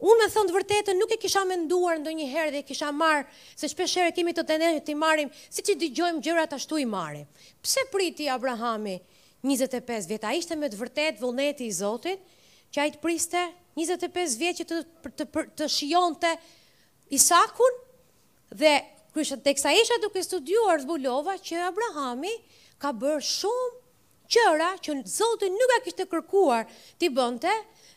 [0.00, 3.24] unë me thëndë vërtetën nuk e kisha menduar ndo një herë dhe kisha marë,
[3.56, 6.88] se shpesh herë kemi të të të i marim, si që digjojmë gjërat ashtu i
[6.96, 7.28] marim.
[7.60, 8.96] Pse priti Pse priti Abrahami?
[9.44, 12.20] 25 vjetë, a ishte me të vërtet vëllneti i Zotit,
[12.72, 13.42] që a i të priste
[13.76, 14.78] 25 vjetë që të,
[15.16, 16.32] të, të, të shion të
[17.14, 17.76] Isakun,
[18.50, 18.72] dhe
[19.14, 22.32] kërështë të kësa isha duke studiuar zbulova që Abrahami
[22.82, 23.70] ka bërë shumë
[24.34, 26.66] qëra që Zotit nuk e kështë të kërkuar
[27.00, 27.54] të bënte,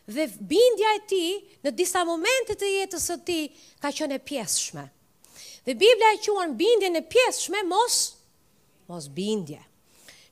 [0.09, 1.23] dhe bindja e ti
[1.65, 3.39] në disa momente të jetës të ti
[3.81, 4.85] ka qënë e pjeshme.
[5.65, 7.97] Dhe Biblia e quen bindje në pjeshme mos,
[8.89, 9.59] mos bindje.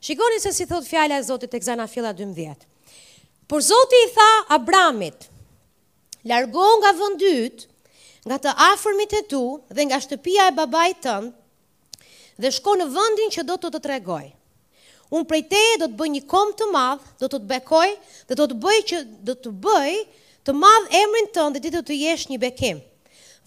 [0.00, 2.54] Shikoni se si thot fjala e Zotit tek Zana filla 12.
[3.50, 5.26] Por Zoti i tha Abramit,
[6.22, 7.58] largo nga vendi yt,
[8.28, 9.40] nga të afërmit e tu
[9.74, 11.32] dhe nga shtëpia e babait tënd
[12.40, 14.24] dhe shko në vendin që do të të tregoj.
[15.08, 17.88] Unë prej teje do të bëj një kom të madh, do të të bekoj
[18.28, 19.94] dhe do të bëj që do të bëj
[20.46, 22.82] të madh emrin tënd dhe ti do të jesh një bekim.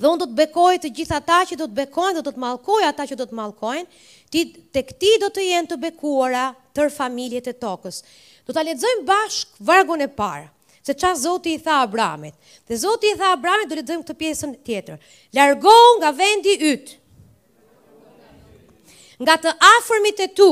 [0.02, 2.42] Dhe unë do të bekoj të gjithë ata që do të bekojnë, do të të
[2.44, 3.88] mallkoj ata që do të mallkojnë,
[4.32, 4.42] ti,
[4.72, 8.00] të këti do të jenë të bekuara tër familjet e tokës.
[8.48, 10.48] Do të letëzojmë bashkë vargun e parë,
[10.82, 12.36] se qa Zoti i tha Abramit.
[12.68, 15.02] Dhe Zoti i tha Abramit, do letëzojmë këtë pjesën tjetër.
[15.36, 16.96] Largohu nga vendi ytë,
[19.22, 20.50] nga të afërmit e tu,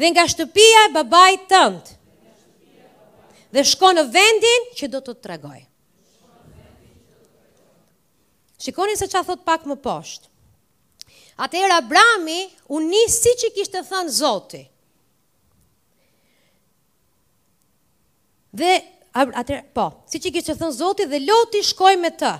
[0.00, 2.00] dhe nga shtëpia e babaj tëndë,
[3.54, 5.60] dhe shko në vendin që do të të tregoj.
[8.64, 10.32] Shikoni se qa thot pak më poshtë.
[11.36, 14.60] Atëherë Abrami u nis siç i kishte thënë Zoti.
[18.54, 18.74] Dhe
[19.18, 22.30] atëherë po, siç i kishte thënë Zoti dhe Loti shkoi me të.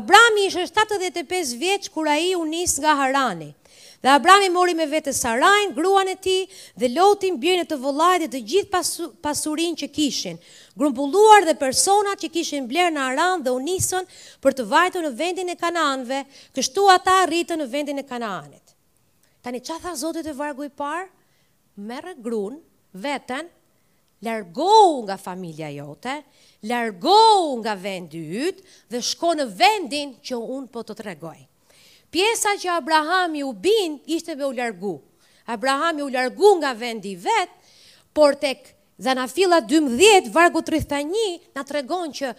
[0.00, 3.52] Abrami ishte 75 vjeç kur ai u nis nga Harani.
[4.00, 4.08] Dhe
[4.46, 6.44] i mori me vete sarajnë, gruan e ti,
[6.76, 8.80] dhe lotin bjene të volaj dhe të gjithë
[9.24, 10.36] pasurin që kishin,
[10.76, 14.04] grumbulluar dhe personat që kishin blerë në Aran dhe unison
[14.44, 16.20] për të vajtu në vendin e kananve,
[16.58, 18.76] kështu ata rritë në vendin e kananit.
[19.42, 21.08] Tani, që tha zotit e vargu i parë?
[21.88, 22.60] Merë grun,
[23.06, 23.48] veten,
[24.24, 26.18] largohu nga familja jote,
[26.68, 31.46] largohu nga vendi ytë dhe shko në vendin që unë po të tregojnë.
[32.14, 35.00] Pjesa që Abrahami u bin, ishte me u largu.
[35.46, 37.50] Abrahami u largu nga vendi vet,
[38.14, 42.30] por tek dhe na fila 12, vargu 31, na tregon që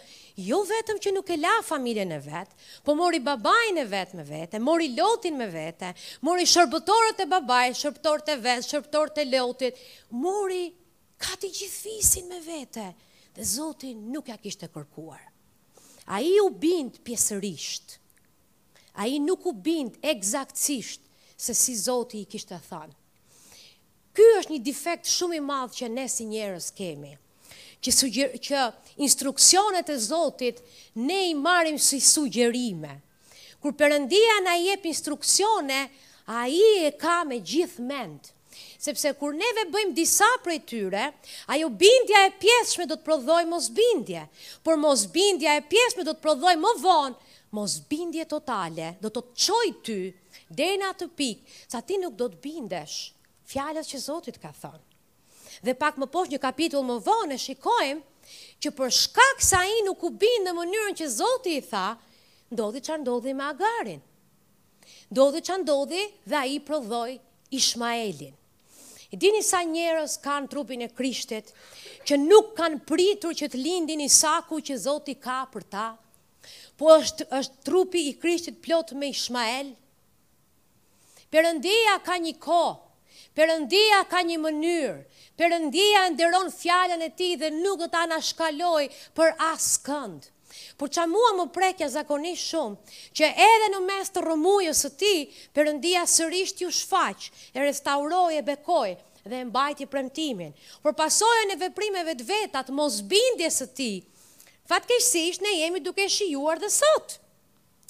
[0.47, 4.25] jo vetëm që nuk e la familje në vet, po mori babaj në vet me
[4.25, 5.91] vete, mori lotin me vete,
[6.25, 9.83] mori shërbëtorët e babaj, shërbëtorët e vet, shërbëtorët e lotit,
[10.25, 10.63] mori
[11.23, 12.87] ka të gjithfisin me vete,
[13.37, 15.23] dhe zotin nuk ja kishtë e kërkuar.
[16.07, 17.99] A i u bind pjesërisht,
[18.97, 21.01] a i nuk u bind egzaktësisht
[21.37, 22.93] se si Zoti i kishtë të thanë.
[24.17, 27.11] Ky është një defekt shumë i madhë që ne si njerës kemi,
[27.85, 28.61] që, sugjer, që
[29.05, 30.63] instruksionet e Zotit
[30.97, 32.95] ne i marim si sugjerime.
[33.61, 35.79] Kur përëndia në jep instruksione,
[36.27, 36.57] a i
[36.89, 38.33] e ka me gjithë mendë,
[38.83, 41.05] sepse kur neve bëjmë disa për e tyre,
[41.53, 44.25] ajo bindja e pjeshme do të prodhoj mos bindje,
[44.65, 49.21] por mos bindja e pjeshme do të prodhoj më vonë mos bindje totale, do të
[49.33, 49.97] qoj ty
[50.53, 52.97] dhejnë atë pikë, sa ti nuk do të bindesh
[53.47, 54.83] fjallës që Zotit ka thënë.
[55.63, 60.03] Dhe pak më poshë një kapitull më vonë, shikojmë që për shkak sa i nuk
[60.03, 61.85] u bindë në mënyrën që Zotit i tha,
[62.51, 64.01] ndodhi që ndodhi me agarin.
[65.13, 67.15] Ndodhi që ndodhi dhe a i prodhoj
[67.55, 68.33] Ishmaelin.
[69.07, 71.53] I dini sa njerës kanë trupin e krishtet,
[72.03, 75.85] që nuk kanë pritur që të lindin Isaku që Zotit ka për ta
[76.77, 79.73] po është, është trupi i krishtit plot me Ishmael.
[81.33, 82.83] Perëndia ka një kohë,
[83.37, 85.01] Perëndia ka një mënyrë.
[85.37, 90.23] Perëndia nderon fjalën e tij dhe nuk do ta anashkaloj për askënd.
[90.79, 92.73] Por çka mua më prekja zakonisht shumë,
[93.13, 95.13] që edhe në mes të rrëmujës së ti,
[95.53, 98.95] përëndia sërish ju shfaq, e restauroj e bekoi
[99.29, 100.55] dhe e mbajti premtimin.
[100.81, 103.91] Por pasojën e veprimeve të vetat, të mosbindjes së ti,
[104.67, 107.17] fatkeqësisht ne jemi duke shijuar dhe sot.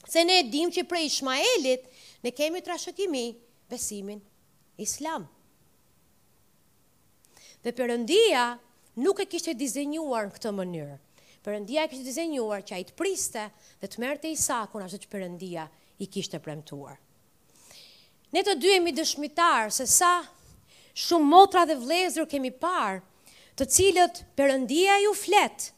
[0.07, 1.87] Se ne dim që prej Shmaelit
[2.23, 3.25] ne kemi trashëgimi
[3.69, 4.21] besimin
[4.81, 5.25] islam.
[7.65, 8.45] Dhe përëndia
[9.03, 10.97] nuk e kishtë dizenjuar në këtë mënyrë.
[11.47, 13.47] Përëndia e kishtë dizenjuar që a i të priste
[13.81, 15.65] dhe të merte Isakun ashtë që përëndia
[16.03, 16.97] i kishtë e premtuar.
[18.35, 20.13] Ne të dy jemi dëshmitarë se sa
[21.07, 23.01] shumë motra dhe vlezër kemi parë
[23.57, 25.71] të cilët përëndia ju fletë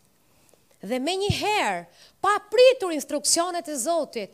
[0.88, 1.82] dhe me një herë,
[2.24, 4.32] pa pritur instruksionet e Zotit,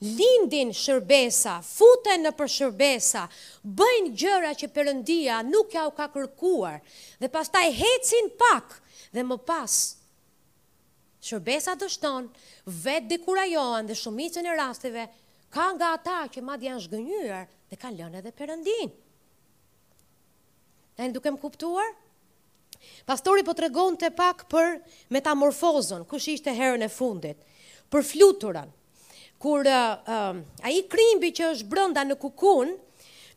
[0.00, 3.24] lindin shërbesa, futen në për shërbesa,
[3.66, 6.80] bëjnë gjëra që përëndia nuk ja u ka kërkuar,
[7.22, 8.76] dhe pas taj hecin pak,
[9.14, 9.76] dhe më pas,
[11.28, 12.28] shërbesa dështon,
[12.68, 15.06] vetë dekurajohen dhe shumicën e rasteve,
[15.50, 18.90] ka nga ata që madhë janë shgënyër dhe ka lënë edhe përëndin.
[20.98, 21.94] E në duke më kuptuar?
[23.08, 24.76] Pastori po të regon të pak për
[25.14, 27.38] metamorfozën, kush ishte herën e fundit,
[27.92, 28.68] për fluturën,
[29.42, 32.74] kur uh, uh, a i krimbi që është brënda në kukun,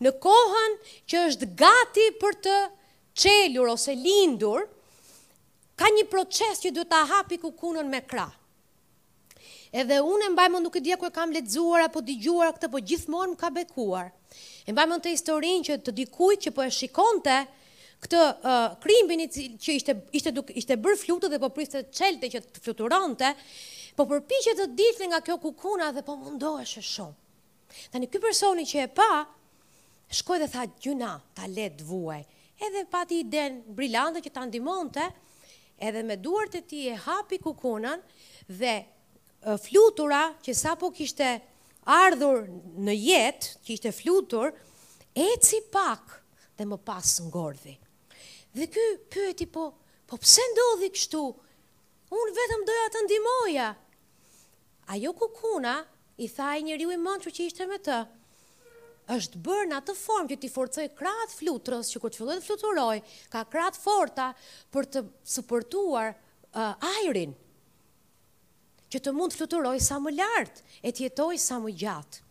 [0.02, 0.78] në kohën
[1.12, 2.56] që është gati për të
[3.24, 4.66] qelur ose lindur,
[5.80, 8.28] ka një proces që duhet të hapi kukunën me kra.
[9.72, 13.34] Edhe unë e mbajmë nuk e ku kërë kam ledzuar, apo digjuar këtë, po gjithmonë
[13.34, 14.10] më ka bekuar.
[14.68, 17.38] E mbajmë në të historin që të dikuj që po e shikonte,
[18.02, 18.22] këtë
[18.84, 23.34] krimbin që ishte bërë flutë dhe po priste qelte që të fluturante,
[23.96, 27.18] po përpi që të ditë nga kjo kukuna dhe po mundoheshe shumë.
[27.94, 29.08] Ta një këtë personi që e pa,
[30.18, 32.22] shkoj dhe tha gjuna, ta letë vuaj,
[32.66, 35.06] edhe pa ti i denë brilante që ta ndimonte,
[35.82, 38.02] edhe me duartë të ti e hapi kukunan
[38.50, 38.76] dhe
[39.66, 41.30] flutura që sa po kishte
[41.90, 42.44] ardhur
[42.86, 44.52] në jetë, që ishte flutur,
[45.16, 45.30] e
[45.74, 46.18] pak
[46.58, 47.78] dhe më pasë në gordhi.
[48.56, 49.72] Dhe ky pyeti po,
[50.08, 51.20] po pse ndodhi kështu?
[52.12, 53.68] Un vetëm doja të ndihmoja.
[54.92, 55.76] Ajo kukuna
[56.20, 58.02] i tha ai njeriu i mendshëm që ishte me të.
[59.16, 62.48] Është bërë në atë formë që ti forcoj krahat flutrës që kur të fillojë të
[62.50, 62.98] fluturoj,
[63.34, 64.28] ka krahat forta
[64.76, 65.06] për të
[65.40, 67.34] suportuar uh, ajrin
[68.92, 72.22] që të mund të fluturoj sa më lartë e të jetoj sa më gjatë.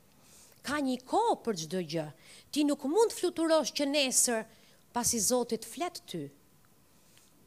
[0.68, 2.06] Ka një kohë për çdo gjë.
[2.52, 4.42] Ti nuk mund të fluturosh që nesër
[4.92, 6.29] pasi Zotit flet ty.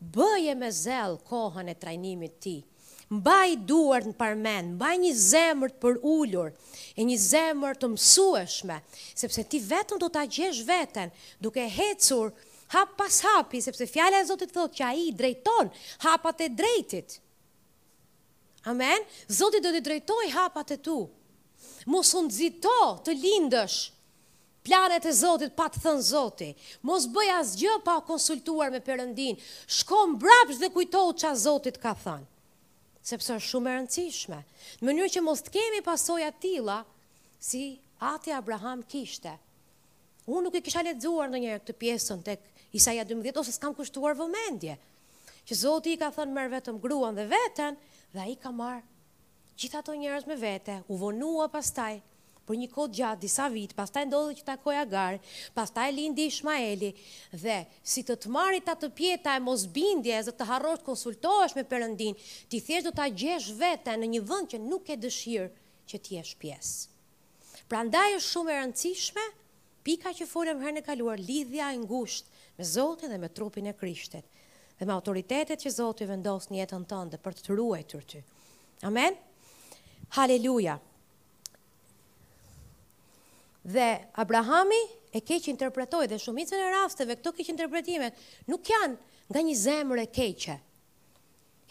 [0.04, 2.58] Bëje me zel kohën e trajnimit ti.
[3.14, 6.48] Mbaj duar në parmen, mbaj një zemër të për ullur,
[6.98, 8.78] e një zemër të mësueshme,
[9.22, 11.12] sepse ti vetëm do të gjesh vetën,
[11.44, 12.32] duke hecur
[12.74, 15.70] hap pas hapi, sepse fjale e Zotit thotë që a i drejton
[16.08, 17.20] hapat e drejtit.
[18.72, 19.04] Amen?
[19.28, 21.00] Zotit do të drejtoj hapat e tu.
[21.92, 23.74] mos në zito të lindësh,
[24.64, 26.48] Planet e Zotit pa të thënë Zoti.
[26.88, 29.36] Mos bëj asgjë pa konsultuar me Perëndin.
[29.68, 32.24] Shko mbrapsht dhe kujto ç'a Zoti të ka thënë.
[33.04, 34.38] Sepse është shumë e rëndësishme.
[34.80, 36.78] Në mënyrë që mos të kemi pasoja të tilla
[37.48, 37.64] si
[38.12, 39.34] Ati Abraham kishte.
[40.32, 42.48] Unë nuk e kisha lexuar ndonjëherë këtë pjesën tek
[42.80, 44.78] Isaia 12 ose s'kam kushtuar vëmendje.
[45.44, 47.76] Që Zoti i ka thënë merr vetëm gruan dhe veten
[48.16, 48.80] dhe ai ka marr
[49.60, 52.00] gjithë ato njerëz me vete, u vonua pastaj
[52.48, 55.18] për një kohë gjatë disa vit, pastaj ndodhi që takoi Agar,
[55.56, 56.90] pastaj lindi Ishmaeli
[57.34, 61.64] dhe si të të marrit atë pjeta e mosbindjes dhe të harrosh të konsultohesh me
[61.74, 62.18] Perëndin,
[62.52, 65.50] ti thjesht do ta gjesh veten në një vend që nuk e dëshir
[65.90, 67.66] që ti jesh pjesë.
[67.72, 69.24] Prandaj është shumë e rëndësishme
[69.88, 73.74] pika që folëm herën e kaluar, lidhja e ngushtë me Zotin dhe me trupin e
[73.74, 74.26] Krishtit
[74.80, 78.20] dhe me autoritetet që Zoti vendos në jetën tënde për të ruajtur ty.
[78.86, 79.16] Amen.
[80.20, 80.78] Hallelujah.
[83.64, 84.82] Dhe Abrahami
[85.16, 88.18] e keqë interpretoj dhe shumicën e rasteve këto keqë interpretimet,
[88.52, 88.98] nuk janë
[89.32, 90.56] nga një zemër e keqë.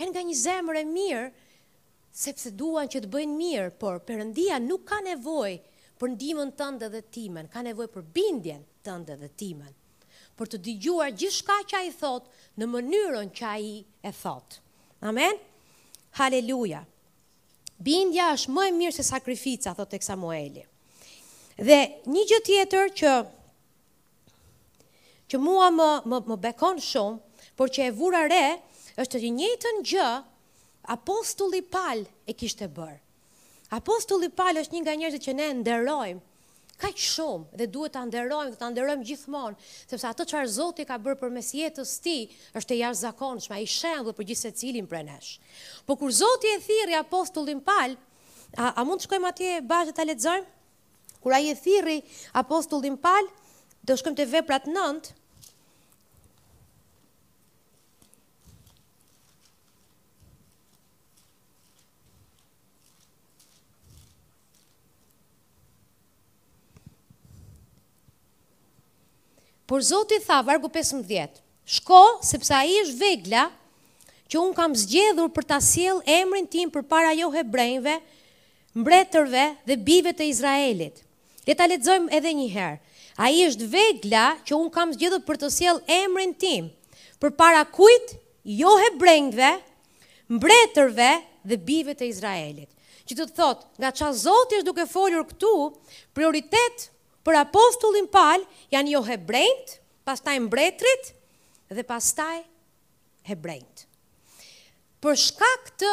[0.01, 1.27] Janë nga një zemër e mirë,
[2.23, 5.59] sepse duan që të bëjnë mirë, por përëndia nuk ka nevojë
[6.01, 9.77] për ndihmën të ndë dhe timen, ka nevojë për bindjen të ndë dhe timen,
[10.41, 14.15] për të digjuar gjithë shka që a i thotë në mënyrën që a i e
[14.23, 14.65] thotë.
[15.13, 15.37] Amen?
[16.23, 16.87] Haleluja.
[17.77, 20.17] Bindja është më e mirë se sakrifica, thotë e kësa
[21.57, 23.13] Dhe një gjë tjetër që
[25.33, 28.45] që mua më më më bekon shumë, por që e vura re,
[29.01, 30.09] është të njëjtën gjë
[30.97, 32.99] apostulli Paul e kishte bërë.
[33.73, 36.21] Apostulli Paul është një nga njerëzit që ne nderojmë
[36.83, 41.21] kaq shumë dhe duhet ta nderojmë, ta nderojmë gjithmonë, sepse ato çfarë Zoti ka bërë
[41.21, 42.17] përmes jetës ti
[42.59, 43.69] është e jashtëzakonshme, ai
[44.03, 45.39] dhe për gjithë secilin për neshë.
[45.87, 47.95] Po kur Zoti e thirrri apostullin Paul,
[48.59, 50.49] a, a mund të shkojmë atje bashkë ta lexojmë?
[51.23, 51.99] Kur ai e thirri
[52.43, 53.27] apostullin Paul,
[53.89, 55.13] do shkojmë te veprat 9.
[69.71, 71.39] Por Zoti tha vargu 15.
[71.75, 73.45] Shko sepse ai është vegla
[74.33, 77.95] që un kam zgjedhur për ta sjell emrin tim përpara jo hebrejve,
[78.83, 81.01] mbretërve dhe bijve të Izraelit.
[81.45, 82.79] Le ta edhe një herë.
[83.19, 86.69] Ai është vegla që un kam zgjedhur për të sjell emrin tim.
[87.21, 88.15] Përpara kujt?
[88.47, 89.49] Jo hebrejve,
[90.35, 91.11] mbretërve
[91.47, 92.71] dhe bijve të Izraelit.
[93.07, 95.53] Që të thot, nga qa Zotë është duke folur këtu,
[96.17, 96.89] prioritet
[97.27, 99.77] për apostullin palë janë jo hebrejt,
[100.07, 101.13] pastaj mbretrit
[101.75, 102.39] dhe pastaj
[103.31, 103.85] hebrejt.
[105.03, 105.91] Për shkak të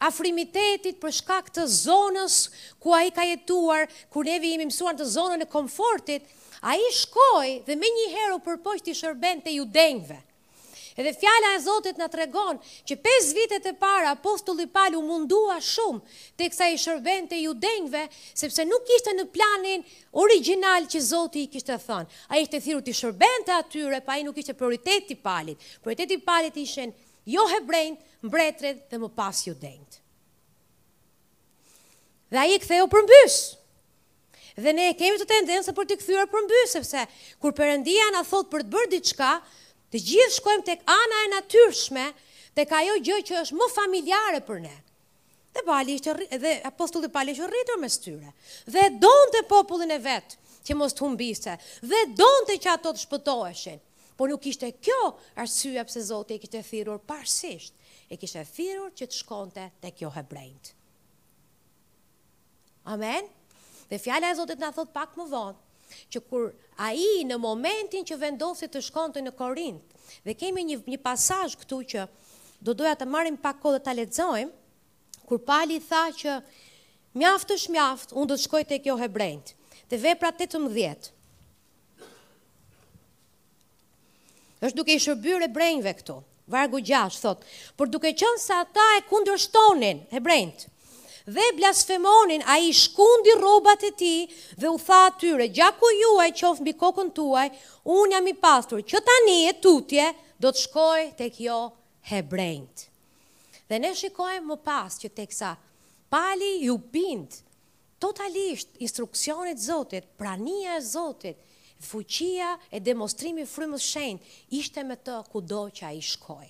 [0.00, 2.36] afrimitetit për shkak të zonës
[2.80, 6.24] ku a i ka jetuar, kur neve jemi mësuar të zonën e komfortit,
[6.64, 10.18] a i shkoj dhe me një heru për poshtë i shërben të ju denjve.
[11.00, 12.58] Edhe fjala e Zotit në tregon
[12.88, 16.00] që 5 vitet e para apostulli Paul u mundua shumë
[16.36, 17.54] te kësa i shërben të ju
[18.36, 19.84] sepse nuk ishte në planin
[20.20, 22.08] original që Zoti i kishte thënë.
[22.28, 25.56] A ishte thirrur të shërbente të atyre, pa i nuk ishte prioriteti Paulit.
[25.80, 26.92] Prioriteti Paulit ishen
[27.24, 30.00] jo hebrejnë, mbretret dhe më pas ju denjt.
[32.30, 33.08] Dhe a i këtheu për
[34.60, 37.04] Dhe ne kemi të tendenësë për të këthyre përmbys, sepse
[37.40, 39.28] kur përëndia në thot për të bërë diçka,
[39.94, 42.06] të gjithë shkojmë tek ana e natyrshme,
[42.58, 44.74] të ka jo gjë që është më familjare për ne.
[45.54, 48.34] Dhe bali ishte, dhe apostulli pali që rritur me styre.
[48.66, 51.56] Dhe donë të popullin e vetë, që mos të humbise,
[51.86, 53.80] dhe donë të që ato të shpëtoheshin.
[54.18, 57.78] Por nuk ishte kjo arsye pëse Zotë i kështë e thirur parësisht
[58.10, 60.72] e kishe firur që të shkonte të kjo hebrejt.
[62.90, 63.28] Amen.
[63.90, 66.48] Dhe fjala e Zotit na thot pak më vonë që kur
[66.86, 69.82] ai në momentin që vendosi të shkonte në Korint,
[70.26, 72.04] dhe kemi një një pasazh këtu që
[72.62, 76.36] do doja të marrim pak kohë dhe ta lexojmë kur Pali tha që
[77.18, 79.52] mjaftë është mjaft, unë do të shkoj tek jo hebrejt.
[79.90, 81.10] Te vepra 18.
[84.66, 86.18] Është duke i e hebrejve këtu
[86.50, 87.38] vargu 6 thot,
[87.78, 90.66] por duke qenë se ata e kundërshtonin hebrejt
[91.30, 94.20] dhe blasfemonin, ai shkundi rrobat e tij
[94.60, 97.48] dhe u tha atyre, gjaku juaj qof mbi kokën tuaj,
[97.96, 100.06] un jam i pastur, që tani e tutje
[100.42, 101.58] do të shkoj tek jo
[102.10, 102.86] hebrejt.
[103.68, 105.52] Dhe ne shikojmë më pas që teksa
[106.10, 107.36] Pali ju bind
[108.02, 111.36] totalisht instruksionet Zotit, prania e Zotit,
[111.80, 116.48] fuqia e demonstrimi frymës shenjtë ishte me të kudo që ai shkoi.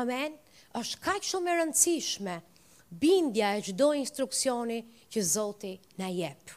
[0.00, 0.34] Amen.
[0.76, 2.34] Është kaq shumë e rëndësishme
[3.00, 4.80] bindja e çdo instruksioni
[5.12, 6.52] që Zoti na jep.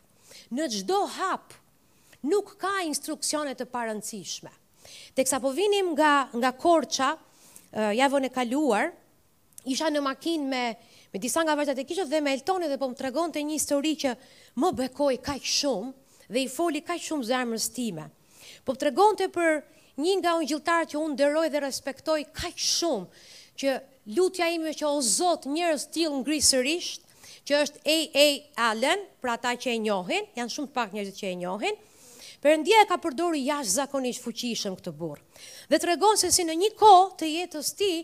[0.55, 1.53] Në çdo hap
[2.27, 4.51] nuk ka instruksione të parëndësishme.
[5.15, 7.11] Teksa po vinim nga nga Korça,
[7.95, 8.91] javën e kaluar,
[9.69, 10.63] isha në makinë me
[11.09, 13.95] me disa nga vajzat e kishës dhe me Eltonin dhe po më tregonte një histori
[13.97, 14.11] që
[14.61, 15.89] më bekoi kaq shumë
[16.29, 18.05] dhe i foli kaq shumë zemrës time.
[18.65, 19.55] Po të të për
[19.99, 23.05] një nga unë gjiltarë që unë dëroj dhe respektoj kaq shumë,
[23.59, 23.75] që
[24.17, 27.01] lutja ime që o zotë njërës tjilë ngrisërisht,
[27.47, 28.27] që është A.A.
[28.69, 31.79] Allen, pra ta që e njohin, janë shumë pak njërës që e njohin,
[32.39, 35.19] Perëndia e ka përdorur jashtëzakonisht fuqishëm këtë burr.
[35.67, 37.97] Dhe tregon se si në një kohë të jetës tij,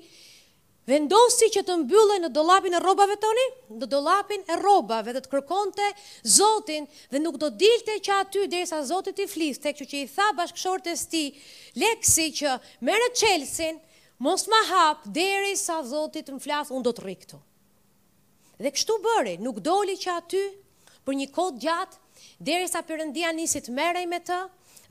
[0.89, 3.45] vendosi që të mbyllej në dollapin e rrobave tonë,
[3.81, 5.87] në dollapin e rrobave dhe të kërkonte
[6.35, 10.29] Zotin dhe nuk do dilte që aty derisa Zoti të fliste, kështu që i tha
[10.37, 11.23] bashkëshortes ti,
[11.81, 12.53] Leksi që
[12.87, 13.79] merret Chelsin,
[14.23, 17.41] mos ma hap derisa Zoti të më flas, unë do të rri këtu.
[18.61, 20.45] Dhe kështu bëri, nuk doli që aty
[21.05, 24.37] për një kohë gjatë derisa Perëndia nisi të merrej me të,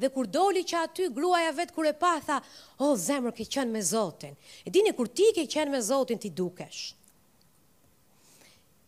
[0.02, 3.74] Dhe kur doli që aty gruaja vetë kur e tha, o oh, zemër ke qenë
[3.76, 4.34] me Zotin.
[4.66, 6.82] E dini kur ti ke qenë me Zotin ti dukesh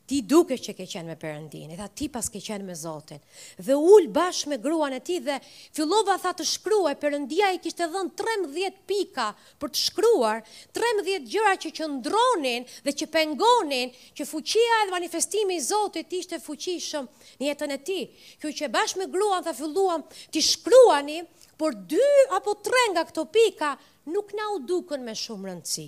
[0.06, 3.18] ti duke që ke qenë me përëndin, e tha ti pas ke qenë me Zotin,
[3.58, 5.40] dhe ullë bashkë me gruan e ti dhe
[5.74, 9.26] fillova tha të shkruaj, përëndia i kishtë dhënë 13 pika
[9.60, 10.44] për të shkruar,
[10.78, 16.38] 13 gjëra që që ndronin dhe që pengonin, që fuqia edhe manifestimi i Zotit ishte
[16.46, 17.10] fuqishëm
[17.42, 17.98] një jetën e ti,
[18.40, 21.18] kjo që bashkë me gruan tha filluam të shkruani,
[21.58, 23.74] por 2 apo 3 nga këto pika
[24.14, 25.86] nuk na u duken me shumë rëndësi.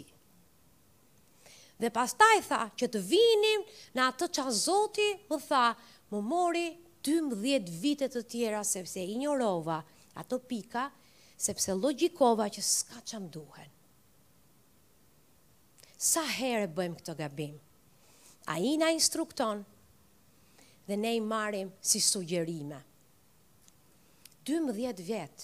[1.79, 3.61] Dhe pas taj tha që të vinim
[3.95, 5.67] në atë që a zoti më tha,
[6.11, 6.64] më mori
[7.09, 9.77] 12 vitet të tjera sepse i njërova
[10.23, 10.88] ato pika,
[11.47, 13.71] sepse logikova që s'ka që më duhen.
[16.09, 17.55] Sa herë bëjmë këto gabim?
[18.51, 19.62] A i na instrukton
[20.88, 22.83] dhe ne i marim si sugjerime.
[24.49, 25.43] 12 vjetë,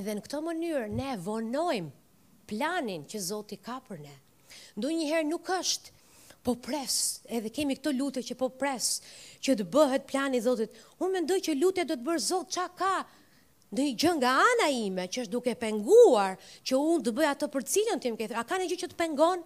[0.00, 4.14] edhe në këto mënyrë ne vonojmë planin që Zoti ka për ne.
[4.78, 5.92] Ndo njëherë nuk është,
[6.46, 6.96] po pres,
[7.30, 8.88] edhe kemi këto lutë që po pres,
[9.44, 10.72] që të bëhet plani Zotit.
[10.98, 12.94] Unë mendoj që lutja do të bërë Zot çka ka
[13.72, 16.34] në një gjën nga ana ime që është duke penguar
[16.68, 18.40] që unë të bëj atë për cilën të ke thënë.
[18.42, 19.44] A ka në gjë që të pengon?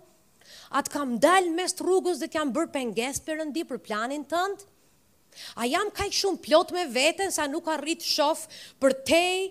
[0.79, 4.25] A të kam dalë mes rrugës dhe të jam bërë penges për rëndi për planin
[4.33, 4.65] tënd?
[5.61, 9.49] A jam kaq shumë plot me veten sa nuk arrit shofë për tej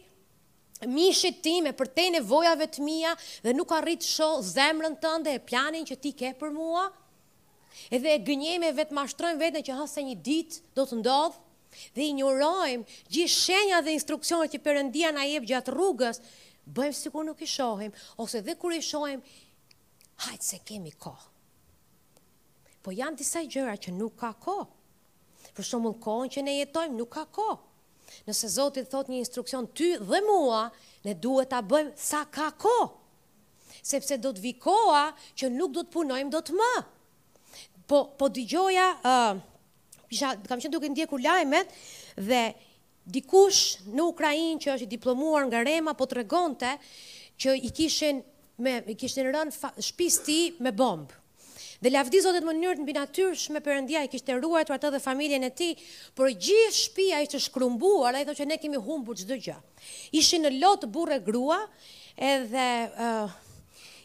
[0.83, 5.85] mishit time për te nevojave të mija dhe nuk arrit sho zemrën tënde e planin
[5.87, 6.87] që ti ke për mua,
[7.91, 11.39] edhe e gënjeme vetë mashtrojmë vetën që hëse një ditë do të ndodhë,
[11.95, 16.21] dhe i njërojmë gjithë shenja dhe instruksionet që përëndia na jebë gjatë rrugës,
[16.65, 19.23] bëjmë si kur nuk i shohim, ose dhe kur i shohim,
[20.25, 21.15] hajtë se kemi ko.
[22.83, 24.59] Po janë disa gjëra që nuk ka ko.
[25.55, 27.49] Për shumë në kohën që ne jetojmë, nuk ka ko
[28.27, 30.63] nëse Zotit thot një instruksion ty dhe mua,
[31.05, 32.75] ne duhet ta bëjmë sa ka ko,
[33.85, 35.01] sepse do të vikoa
[35.37, 36.71] që nuk do të punojmë do të më.
[37.85, 41.75] Po, po digjoja, uh, kam qenë duke ndjekur lajmet,
[42.17, 42.41] dhe
[43.17, 46.71] dikush në Ukrajin që është diplomuar nga Rema, po të regonte
[47.41, 48.23] që i kishin,
[48.57, 51.21] me, i kishin rënë shpisti me bombë.
[51.83, 54.91] Dhe lavdi zotet më njërë të mbi natyrë shme përëndia i kishtë eruar të ratë
[54.95, 55.69] dhe familjen e ti,
[56.19, 59.57] por gjithë shpia ishte shkrumbuar, a i thot që ne kemi humbur qdo gjë.
[60.21, 61.59] Ishin në lotë burë e grua,
[62.31, 62.69] edhe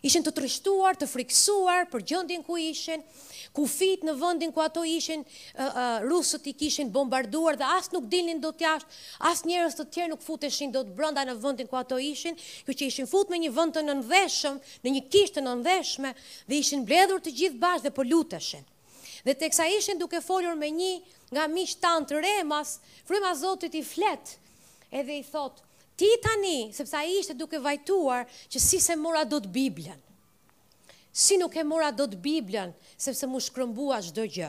[0.03, 3.03] ishin të trishtuar, të friksuar për gjëndin ku ishin,
[3.55, 7.97] ku fit në vëndin ku ato ishin, uh, uh, rusët i kishin bombarduar dhe asë
[7.97, 8.87] nuk dilin do t'jasht,
[9.31, 12.89] asë njërës të tjerë nuk futeshin do t'brënda në vëndin ku ato ishin, kjo që
[12.93, 16.13] ishin fut me një vënd të nëndheshëm, në një kishtë të nëndheshme,
[16.49, 18.65] dhe ishin bledhur të gjithë bashkë dhe për po luteshin.
[19.25, 20.93] Dhe teksa ishin duke folur me një
[21.35, 22.79] nga mishtan të remas,
[23.09, 24.39] frima Zotit i fletë,
[24.97, 25.67] edhe i thotë,
[26.01, 29.99] Ti tani, sepse a ishte duke vajtuar, që si se mora do të Biblën.
[31.13, 34.49] Si nuk e mora do të Biblën, sepse mu shkrëmbua shdo gjë.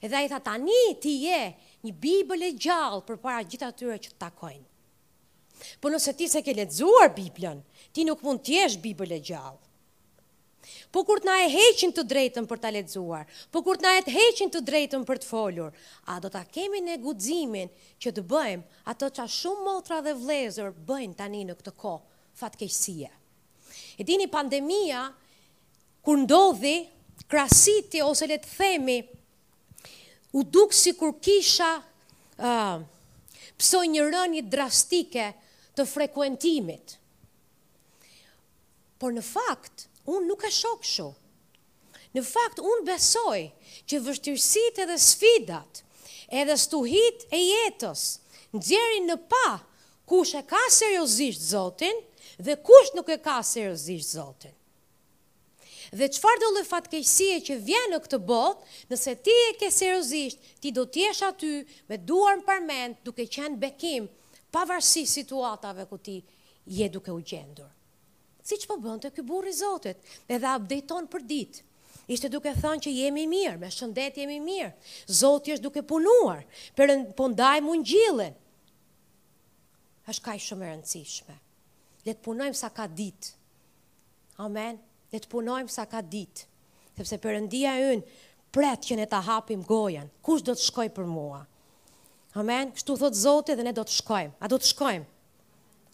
[0.00, 1.42] Edhe a i tha tani ti je
[1.84, 4.64] një Biblë e gjallë për para gjitha tyre që të takojnë.
[5.84, 7.60] Po nëse ti se ke ledzuar Biblën,
[7.92, 9.60] ti nuk mund t'jesh Biblë e gjallë.
[10.90, 13.92] Po kur të na e heqin të drejtën për ta lexuar, po kur të na
[14.00, 15.72] e heqin të drejtën për të folur,
[16.10, 17.70] a do ta kemi ne guximin
[18.02, 22.04] që të bëjmë ato a shumë motra dhe vëllezër bëjnë tani në këtë kohë
[22.42, 23.12] fatkeqësia.
[24.00, 25.04] E dini pandemia
[26.06, 26.74] kur ndodhi
[27.30, 28.98] krasiti ose le të themi
[30.38, 32.78] u duk si kur kisha uh,
[33.60, 35.30] pësoj një rënjë drastike
[35.76, 36.96] të frekuentimit.
[39.00, 41.08] Por në faktë, unë nuk e shok shu.
[42.10, 43.38] Në fakt, unë besoj
[43.88, 45.82] që vështirësit edhe sfidat,
[46.40, 48.06] edhe stuhit e jetës,
[48.56, 49.44] nxjerri në pa
[50.10, 52.00] kush e ka seriozisht Zotin
[52.42, 54.54] dhe kush nuk e ka seriozisht Zotin.
[55.90, 58.60] Dhe qëfar do le fatkejësie që vjen në këtë bot,
[58.92, 61.54] nëse ti e ke seriozisht, ti do t'jesh aty
[61.90, 64.06] me duar në parment duke qenë bekim,
[64.54, 66.20] pavarësi situatave ku ti
[66.70, 67.66] je duke u gjendur
[68.50, 71.64] si që po bënd të këtë burë i Zotit, edhe updaton për ditë.
[72.10, 74.70] Ishte duke thënë që jemi mirë, me shëndet jemi mirë.
[75.14, 76.40] Zoti është duke punuar,
[76.74, 78.34] për në pondaj mund gjillin.
[80.10, 81.34] është ka i shumë rëndësishme.
[82.02, 83.28] Le të punojmë sa ka ditë.
[84.42, 84.80] Amen.
[85.12, 86.48] Le të punojmë sa ka ditë.
[86.98, 88.02] Sepse përëndia ynë,
[88.50, 90.10] pret që ne ta hapim gojen.
[90.24, 91.44] Kush do të shkoj për mua?
[92.42, 92.72] Amen.
[92.74, 94.34] Kështu thot Zoti dhe ne do të shkojmë.
[94.42, 95.06] A do të shkojmë?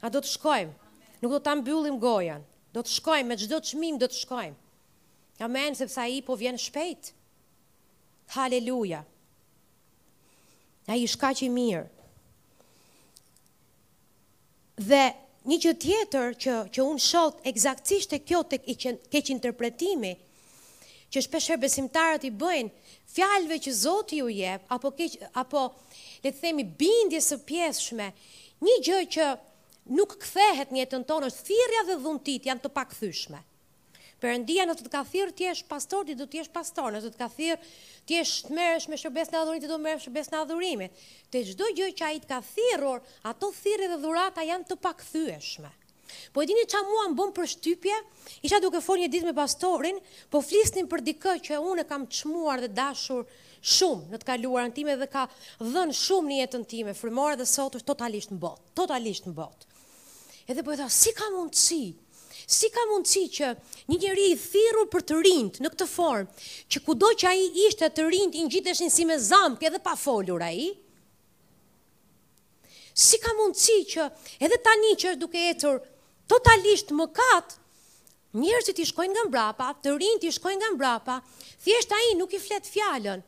[0.01, 0.86] A do të shkojmë?
[1.27, 4.57] nuk do të ambyllim gojan, do të shkojmë, me gjdo të shmim do të shkojmë.
[5.43, 7.11] Amen, sepse i po vjen shpejt.
[8.37, 9.03] Haleluja.
[10.87, 11.83] A i shka që i mirë.
[14.87, 15.03] Dhe
[15.51, 18.61] një që tjetër që, që unë shot egzaktisht e kjo të
[19.13, 20.15] keq interpretimi,
[21.11, 25.67] që shpesher besimtarët i bëjnë, fjalve që Zotë ju jep, apo, keq, apo
[26.25, 28.11] le të themi bindje së pjeshme,
[28.67, 29.29] një gjë që
[29.95, 33.43] nuk kthehet në jetën tonë, është thirrja dhe dhuntit janë të pakthyeshme.
[34.17, 37.19] Perëndia nëse të ka kathirë ti jesh pastor, ti do të jesh pastor, nëse të
[37.21, 37.59] ka kathirë
[38.09, 41.03] ti jesh merresh me shërbes në adhurimit, ti do merresh shërbes në adhurimit.
[41.31, 45.71] Te çdo gjë që ai të ka thirrur, ato thirrje dhe dhurata janë të pakthyeshme.
[46.33, 47.97] Po e dini që a mua më bëmë për shtypje,
[48.49, 49.99] isha duke for një ditë me pastorin,
[50.33, 53.27] po flisnin për dikë që unë e kam qmuar dhe dashur
[53.61, 55.27] shumë në të kaluar në time dhe ka
[55.61, 59.69] dhën shumë një jetën time, frimore dhe sot është totalisht në botë, totalisht në botë
[60.49, 61.83] edhe po e tha, si ka mundësi,
[62.47, 63.49] si ka mundësi që
[63.91, 66.43] një njëri i thiru për të rinjt në këtë formë,
[66.75, 69.81] që kudo që a i ishte të rinjt, i në gjitheshin si me zamk edhe
[69.89, 70.69] pa folur a i,
[72.97, 74.07] si ka mundësi që
[74.47, 75.81] edhe tani që është duke tërë
[76.31, 77.59] totalisht më katë,
[78.37, 81.17] njerëzit i shkojnë nga mbrapa, të rinjt i shkojnë nga mbrapa,
[81.65, 83.27] thjesht a i nuk i fletë fjallën,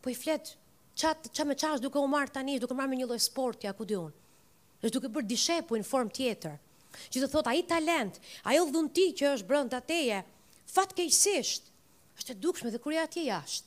[0.00, 0.56] po i fletë,
[0.98, 4.08] qa, qa me duke u marr tani, duke marrë me një loj sportja, ku diun
[4.82, 6.56] është duke bërë dishepu në formë tjetër.
[7.12, 8.18] Që të thot, a i talent,
[8.48, 10.20] a i dhunti që është brënd të ateje,
[10.72, 11.68] fatë kejsisht,
[12.18, 13.66] është e dukshme dhe kërja atje jashtë.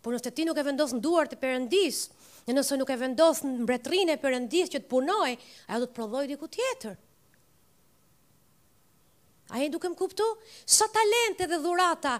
[0.00, 3.46] Por nëse ti nuk e vendosë në duar të përëndisë, në nëse nuk e vendosë
[3.46, 5.32] në e përëndisë që të punoj,
[5.68, 6.94] ajo do të prodhoj diku tjetër.
[9.50, 10.24] A e duke më kuptu?
[10.64, 12.14] Sa talente dhe dhurata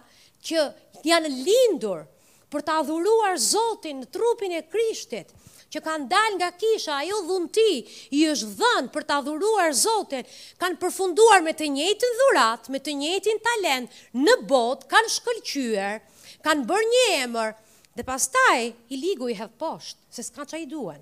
[0.45, 0.65] që
[1.07, 2.05] janë lindur
[2.51, 5.31] për të adhuruar Zotin në trupin e Krishtit,
[5.71, 7.83] që kanë dalë nga kisha, ajo dhunti
[8.19, 10.27] i është dhënë për ta dhuruar Zotin,
[10.61, 16.01] kanë përfunduar me të njëjtin dhurat, me të njëjtin talent në botë, kanë shkëlqyer,
[16.47, 17.55] kanë bërë një emër
[17.99, 21.01] dhe pastaj i ligu i hedh poshtë, se s'ka çaj duan.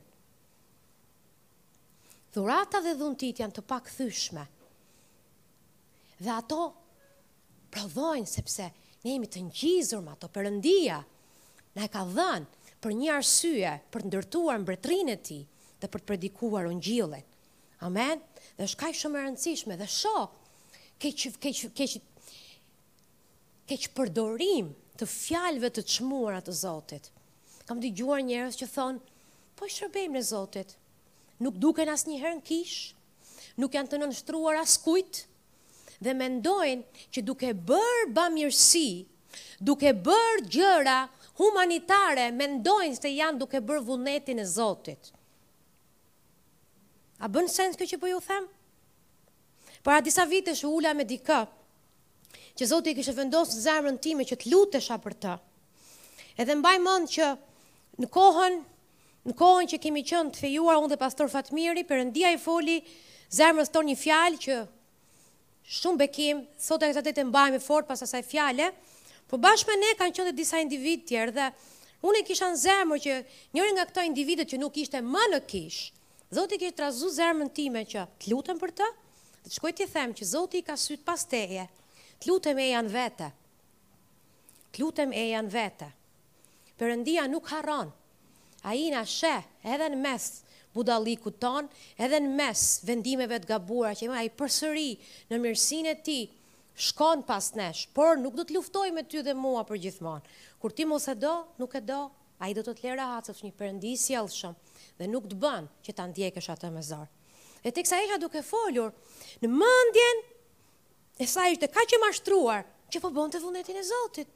[2.35, 4.45] Dhurata dhe dhuntit janë të pakthyeshme.
[6.21, 6.61] Dhe ato
[7.73, 11.05] prodhojnë sepse ne jemi të ngjizur me ato përëndia,
[11.79, 15.41] Na e ka dhënë për një arsye për të ndërtuar mbretrinë e tij
[15.83, 17.25] dhe për të predikuar ungjillin.
[17.87, 18.23] Amen.
[18.57, 20.29] Dhe është kaq shumë e rëndësishme dhe sho
[21.03, 21.97] keq keq
[23.69, 27.11] keq përdorim të fjalëve të çmuara të Zotit.
[27.69, 28.97] Kam dëgjuar njerëz që thon,
[29.59, 30.73] po i shërbejmë në Zotit.
[31.45, 32.79] Nuk duken asnjëherë në kish,
[33.61, 35.23] nuk janë të nënshtruar askujt
[36.03, 38.89] dhe mendojnë që duke bërë bamirësi,
[39.69, 40.97] duke bërë gjëra,
[41.39, 45.13] humanitare mendojnë se janë duke bërë vullnetin e Zotit.
[47.23, 48.47] A bën sens kjo që po ju them?
[49.83, 51.39] Por a disa vite shu ula me dikë
[52.59, 55.37] që Zoti i kishte vendosur në zemrën time që të lutesha për të.
[56.43, 57.29] Edhe mbaj mend që
[58.03, 58.59] në kohën
[59.29, 62.81] në kohën që kemi qenë të fejuar unë dhe pastor Fatmiri, Perëndia i foli
[63.35, 64.57] zemrës tonë një fjalë që
[65.79, 68.71] shumë bekim, sot ajo të mbajmë fort pas asaj fjale.
[69.29, 71.47] Po bashkë me ne kanë qenë disa individ tjerë dhe
[72.09, 73.17] unë e kisha në zemër që
[73.57, 75.81] njëri nga këta individet që nuk ishte më në kish,
[76.37, 78.87] Zoti kishte trazuar zemrën time që të lutem për të,
[79.45, 81.63] dhe të shkoj t'i them që Zoti i ka syt pas teje.
[82.21, 83.29] Të lutem e janë vete.
[84.77, 85.89] Të lutem e janë vete.
[86.81, 87.89] Perëndia nuk harron.
[88.69, 90.27] Ai na sheh edhe në mes
[90.77, 94.91] budallikut ton, edhe në mes vendimeve të gabuara që ai përsëri
[95.33, 96.27] në mirësinë e tij,
[96.79, 100.31] shkon pas nesh, por nuk do të luftoj me ty dhe mua për gjithmonë.
[100.63, 102.05] Kur ti mos e do, nuk e do,
[102.39, 105.67] a i do të të lera hatë, një përëndis jelë shumë, dhe nuk të bën
[105.89, 107.11] që ta ndjekësh atë me zorë.
[107.67, 108.93] E teksa isha duke folur,
[109.43, 110.21] në mëndjen,
[111.19, 112.63] e sa ishte ka që mashtruar,
[112.95, 114.31] që po bënd të vëndetin e Zotit.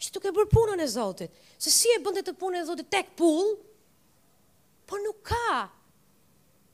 [0.00, 1.36] Që tuk e bërë punën e Zotit.
[1.60, 3.52] Se si e bëndet të punën e Zotit tek pull,
[4.88, 5.68] por nuk ka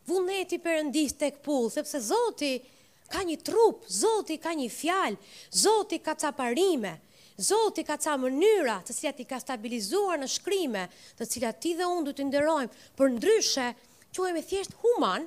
[0.06, 2.70] vëndeti përëndis tek pull, sepse Zotit,
[3.12, 6.96] ka një trup, Zoti ka një fjalë, Zoti ka ca parime,
[7.36, 10.86] Zoti ka ca mënyra të cilat i ka stabilizuar në shkrime,
[11.18, 13.68] të cilat ti dhe unë du të nderojmë, për ndryshe,
[14.12, 15.26] që thjesht human,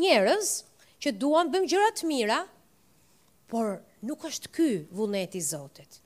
[0.00, 0.52] njerëz,
[1.00, 2.38] që duan gjëra gjërat mira,
[3.50, 6.00] por nuk është ky vullneti i Zotit.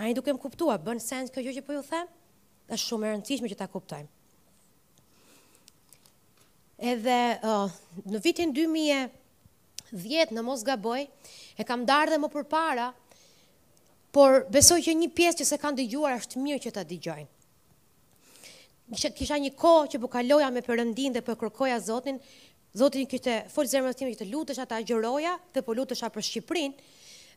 [0.00, 2.08] A i duke më kuptua, bën sens kjo që po ju them,
[2.72, 4.08] është shumë e rëndësishme që ta kuptojmë.
[6.82, 7.70] Edhe uh,
[8.10, 8.50] në vitin
[9.92, 11.04] 10 në Mosgaboj,
[11.60, 12.90] e kam darë dhe më përpara,
[14.12, 17.28] por besoj që një pjesë që se kanë dëgjuar është mirë që ta dëgjojnë.
[19.16, 22.18] Kisha një kohë që bukaloja po me përëndin dhe po kërkoja Zotin,
[22.76, 26.24] Zotin kështë folë zemë në time që të lutësha ata gjëroja dhe po lutësha për
[26.24, 26.72] Shqiprin,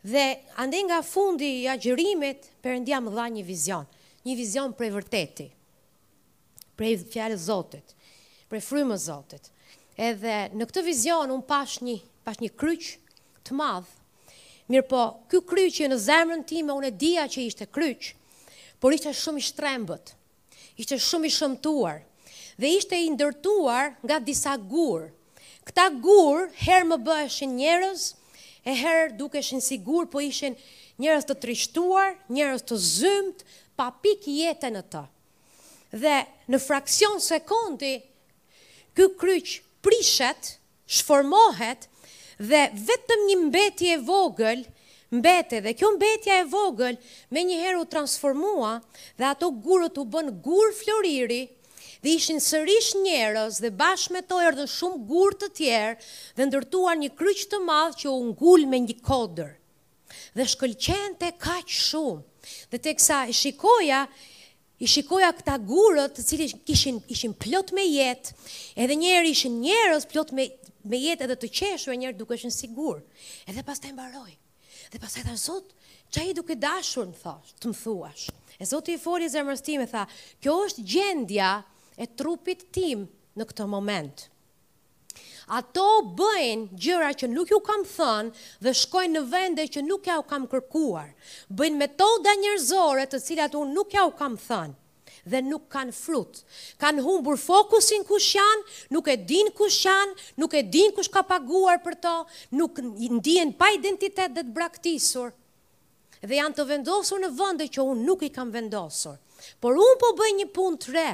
[0.05, 0.25] dhe
[0.59, 3.87] ande nga fundi i agjërimit, përëndia më dha një vizion,
[4.27, 5.47] një vizion për e vërteti,
[6.75, 7.95] për e fjallë Zotit,
[8.51, 9.51] për e frymë Zotit.
[9.95, 12.85] Edhe në këtë vizion, unë pash një pash një kryq
[13.45, 13.87] të madh.
[14.71, 18.11] Mirë po, ky kryq që në zemrën time unë e dija që ishte kryq,
[18.81, 20.13] por ishte shumë i shtrembët.
[20.81, 21.99] Ishte shumë i shëmtuar
[22.59, 25.05] dhe ishte i ndërtuar nga disa gur.
[25.67, 28.07] Këta gur herë më bëheshin njerëz,
[28.65, 30.55] e herë dukeshin si gur, po ishin
[31.01, 33.43] njerëz të trishtuar, njerëz të zymt,
[33.77, 35.03] pa pikë jetën në të.
[36.03, 36.15] Dhe
[36.51, 37.93] në fraksion sekondi,
[38.97, 40.55] ky kryq prishet,
[40.87, 41.85] shformohet,
[42.39, 44.65] dhe vetëm një mbetje e vogël
[45.15, 46.97] mbete dhe kjo mbetja e vogël
[47.31, 48.79] me një heru transformua
[49.15, 51.43] dhe ato gurët u bën gurë floriri
[52.03, 55.97] dhe ishin sërish njerës dhe bashkë me to erdhën shumë gurë të tjerë
[56.37, 59.53] dhe ndërtuar një kryq të madhë që u ngull me një kodër
[60.35, 62.19] dhe shkëlqen të kaq shumë
[62.73, 64.03] dhe të kësa i shikoja
[64.83, 68.35] i shikoja këta gurët të cilë ishin, ishin plot me jetë
[68.83, 70.49] edhe njerë ishin njerës plot me
[70.89, 72.99] me jetë edhe të qeshur e njerë duke shënë sigur.
[73.49, 74.31] Edhe pas të embaroj.
[74.93, 77.77] Dhe pas të e thashtë, Zotë, që a i duke dashur, më thosh, të më
[77.79, 78.25] thuash.
[78.61, 80.03] E Zotë i fori zemërës tim e tha,
[80.43, 81.49] kjo është gjendja
[81.97, 83.07] e trupit tim
[83.39, 84.27] në këtë moment.
[85.57, 90.17] Ato bëjnë gjëra që nuk ju kam thënë dhe shkojnë në vende që nuk ja
[90.21, 91.11] u kam kërkuar.
[91.53, 94.73] Bëjnë metoda njerëzore të cilat unë nuk ja u kam thënë
[95.29, 96.39] dhe nuk kanë frut.
[96.81, 101.23] Kanë humbur fokusin ku janë, nuk e din kush janë, nuk e din kush ka
[101.25, 102.15] paguar për to,
[102.59, 102.77] nuk
[103.13, 105.33] ndihen pa identitet dhe të braktisur.
[106.25, 109.17] Dhe janë të vendosur në vende që un nuk i kam vendosur.
[109.61, 111.09] Por un po bëj një punë të re.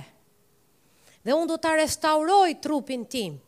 [1.23, 3.39] Dhe un do ta restauroj trupin tim.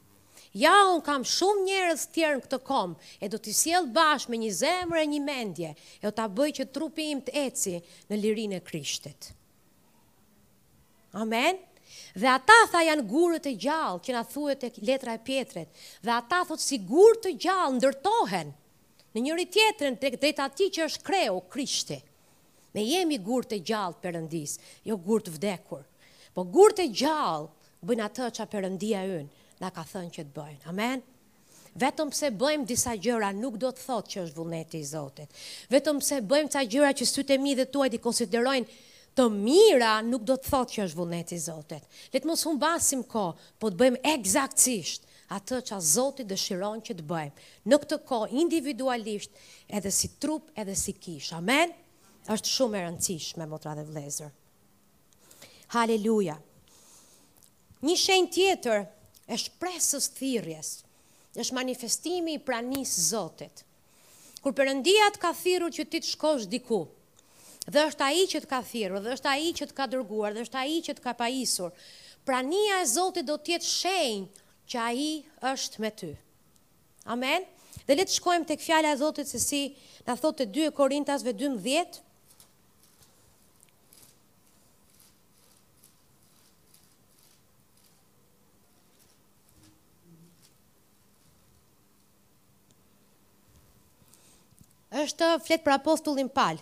[0.54, 4.38] Ja, un kam shumë njerëz tjerë në këtë kom, e do t'i sjell bashkë me
[4.44, 8.20] një zemër e një mendje, e do ta bëj që trupi im të eci në
[8.22, 9.32] lirinë e Krishtit.
[11.14, 11.58] Amen.
[12.18, 15.70] Dhe ata tha janë gurët e gjallë që na thuhet tek letra e Pjetrit.
[16.02, 18.50] Dhe ata thot sigurt të gjallë ndërtohen
[19.14, 22.00] në njëri tjetrin tek drejt atij që është kreu Krishti.
[22.74, 24.56] Ne jemi gurët e gjallë perëndis,
[24.90, 25.84] jo gurët vdekur.
[26.34, 27.50] Po gurët e gjallë
[27.86, 30.62] bëjnë atë çka perëndia ynë na ka thënë që të bëjnë.
[30.74, 31.04] Amen.
[31.82, 35.30] Vetëm pse bëjmë disa gjëra nuk do të thotë që është vullneti i Zotit.
[35.74, 38.74] Vetëm pse bëjmë ca gjëra që sytë e mi dhe tuaj i konsiderojnë
[39.16, 41.86] të mira nuk do të thotë që është vullneti i Zotit.
[42.14, 47.06] Le të mos humbasim kohë, po të bëjmë eksaktisht atë që Zoti dëshiron që të
[47.10, 47.46] bëjmë.
[47.70, 49.36] Në këtë kohë individualisht,
[49.70, 51.32] edhe si trup, edhe si kish.
[51.38, 51.76] Amen.
[52.34, 54.32] Është shumë e rëndësishme motra dhe vlezër.
[55.76, 56.38] Halleluja.
[57.84, 58.86] Një shenjë tjetër
[59.34, 60.74] e shpresës thirrjes,
[61.38, 63.64] është manifestimi i pranisë Zotit.
[64.44, 66.82] Kur Perëndia të ka thirrur që ti të shkosh diku,
[67.72, 69.86] dhe është a i që të ka thirë, dhe është a i që të ka
[69.88, 71.70] dërguar, dhe është a i që të ka pajisur.
[72.26, 74.26] Pra e Zotit do tjetë shenjë
[74.70, 76.12] që a i është me ty.
[77.06, 77.46] Amen?
[77.88, 79.76] Dhe letë shkojmë të fjala e Zotit se si
[80.08, 82.02] në thotë të 2 Korintasve 12,
[94.94, 96.62] është fletë për apostullin palë.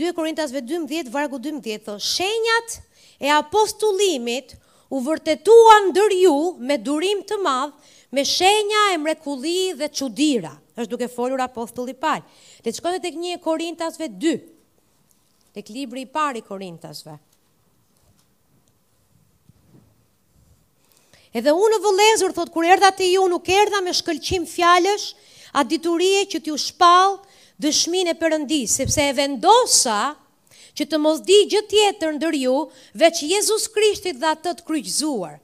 [0.00, 2.76] 2 Korintasve 12, vargu 12, thë, shenjat
[3.18, 4.52] e apostullimit
[4.94, 6.34] u vërtetuan ndër ju
[6.68, 7.72] me durim të madh,
[8.14, 10.54] me shenja e mrekulli dhe qudira.
[10.78, 12.22] është duke folur apostulli parë.
[12.62, 14.36] Dhe të shkonde të kënjë e Korintasve 2,
[15.58, 17.16] të klibri i pari Korintasve.
[21.34, 25.08] Edhe unë në vëlezur, thot, kur erda të ju, nuk erda me shkëlqim fjallësh,
[25.58, 27.18] a diturie që t'ju shpalë,
[27.58, 30.12] dëshmin e përëndi, sepse e vendosa
[30.78, 32.54] që të mos di gjë tjetër ndër ju,
[33.00, 35.38] veç Jezus Krishtit dhe atë të kryqzuar.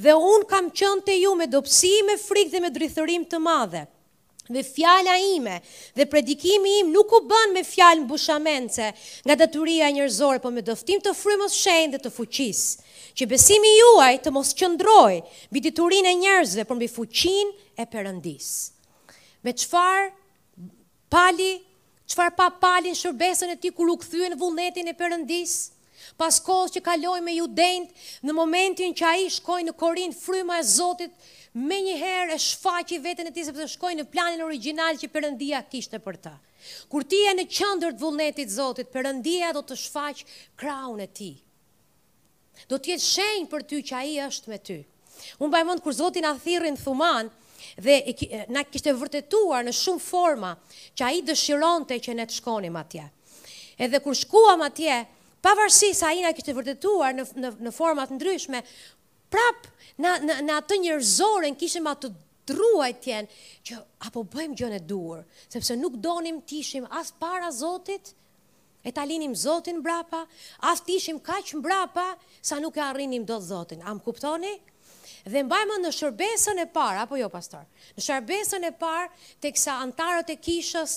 [0.00, 3.82] Dhe unë kam qënë të ju me dopsi, me frikë dhe me drithërim të madhe.
[4.48, 5.58] Dhe fjala ime
[5.92, 8.86] dhe predikimi im nuk u bën me fjalë mbushamendse
[9.28, 12.70] nga detyria njerëzore, por me dëftim të frymës së shenjtë dhe të fuqisë,
[13.18, 18.56] që besimi juaj të mos qëndrojë mbi diturinë e njerëzve, por mbi fuqinë e Perëndisë.
[19.44, 20.08] Me çfarë
[21.10, 21.52] pali,
[22.08, 25.56] qëfar pa palin shërbesën e ti kur u këthyën vullnetin e përëndis,
[26.20, 27.90] pas kohës që kaloj me ju dend,
[28.26, 31.12] në momentin që a i shkoj në korin fryma e zotit,
[31.58, 35.10] me njëherë e shfaqi i vetën e ti se përë shkoj në planin original që
[35.12, 36.36] përëndia kishtë për ta.
[36.90, 40.22] Kur ti e në qëndër të vullnetit zotit, përëndia do të shfaq
[40.60, 41.32] kraun e ti.
[42.68, 44.80] Do të jetë shenjë për ty që a i është me ty.
[45.38, 47.30] Unë bajmonë kur zotin a thirin thuman,
[47.78, 50.52] dhe na kishte vërtetuar në shumë forma
[50.98, 53.04] që ai dëshironte që ne të shkonim atje.
[53.78, 54.96] Edhe kur shkuam atje,
[55.44, 58.62] pavarësisht ai na kishte vërtetuar në në, në forma të ndryshme,
[59.30, 62.10] prap në, në atë njerëzoren kishim atë
[62.48, 63.28] druajtjen
[63.70, 63.76] që
[64.08, 65.22] apo bëjmë gjën e duhur,
[65.52, 68.10] sepse nuk donim të ishim as para Zotit,
[68.82, 70.24] e ta linim Zotin mbrapa,
[70.66, 73.84] as të ishim kaq mbrapa sa nuk e arrinim dot Zotin.
[73.84, 74.56] A më kuptoni?
[75.28, 77.64] Dhe mbajmë në shërbesën e parë, apo jo pastor,
[77.98, 79.08] në shërbesën e parë
[79.44, 80.94] të kësa antarët e kishës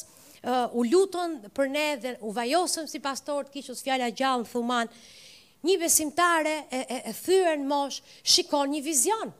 [0.82, 4.92] u lutën për ne dhe u vajosëm si pastor të kishës fjalla gjallë në thuman,
[5.68, 8.00] një besimtare e thyre në mosh
[8.36, 9.34] shikon një vizion.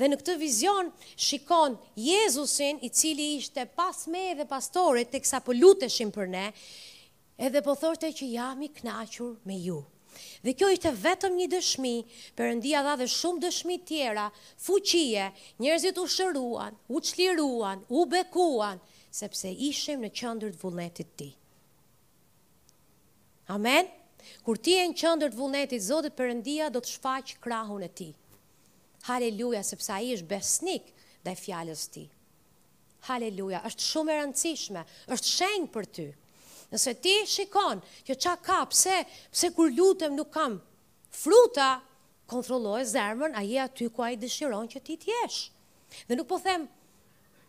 [0.00, 0.88] Dhe në këtë vizion
[1.26, 6.48] shikon Jezusin i cili ishte pas me dhe pastorit të kësa pëlluteshim po për ne,
[7.46, 9.82] edhe po thoshte që jam i knachur me ju.
[10.44, 11.92] Dhe kjo ishte vetëm një dëshmi,
[12.38, 14.24] përëndia dha dhe shumë dëshmi tjera,
[14.66, 15.26] fuqie,
[15.64, 18.82] njerëzit u shëruan, u qliruan, u bekuan,
[19.20, 21.30] sepse ishim në qëndër të vullnetit ti.
[23.54, 23.88] Amen?
[24.46, 28.10] Kur ti e në qëndër të vullnetit, Zotit përëndia do të shfaqë krahun e ti.
[29.08, 30.90] Haleluja, sepse a i është besnik
[31.24, 32.06] dhe fjallës ti.
[33.08, 34.82] Haleluja, është shumë e rëndësishme,
[35.16, 36.08] është shenjë për ty.
[36.08, 36.24] Haleluja.
[36.72, 38.98] Nëse ti shikon, që qa ka, pse,
[39.32, 40.58] pse kur lutem nuk kam
[41.16, 41.78] fruta,
[42.28, 45.40] kontrolloj zemrën, a je aty ku a i dëshiron që ti t'jesh.
[46.08, 46.66] Dhe nuk po them,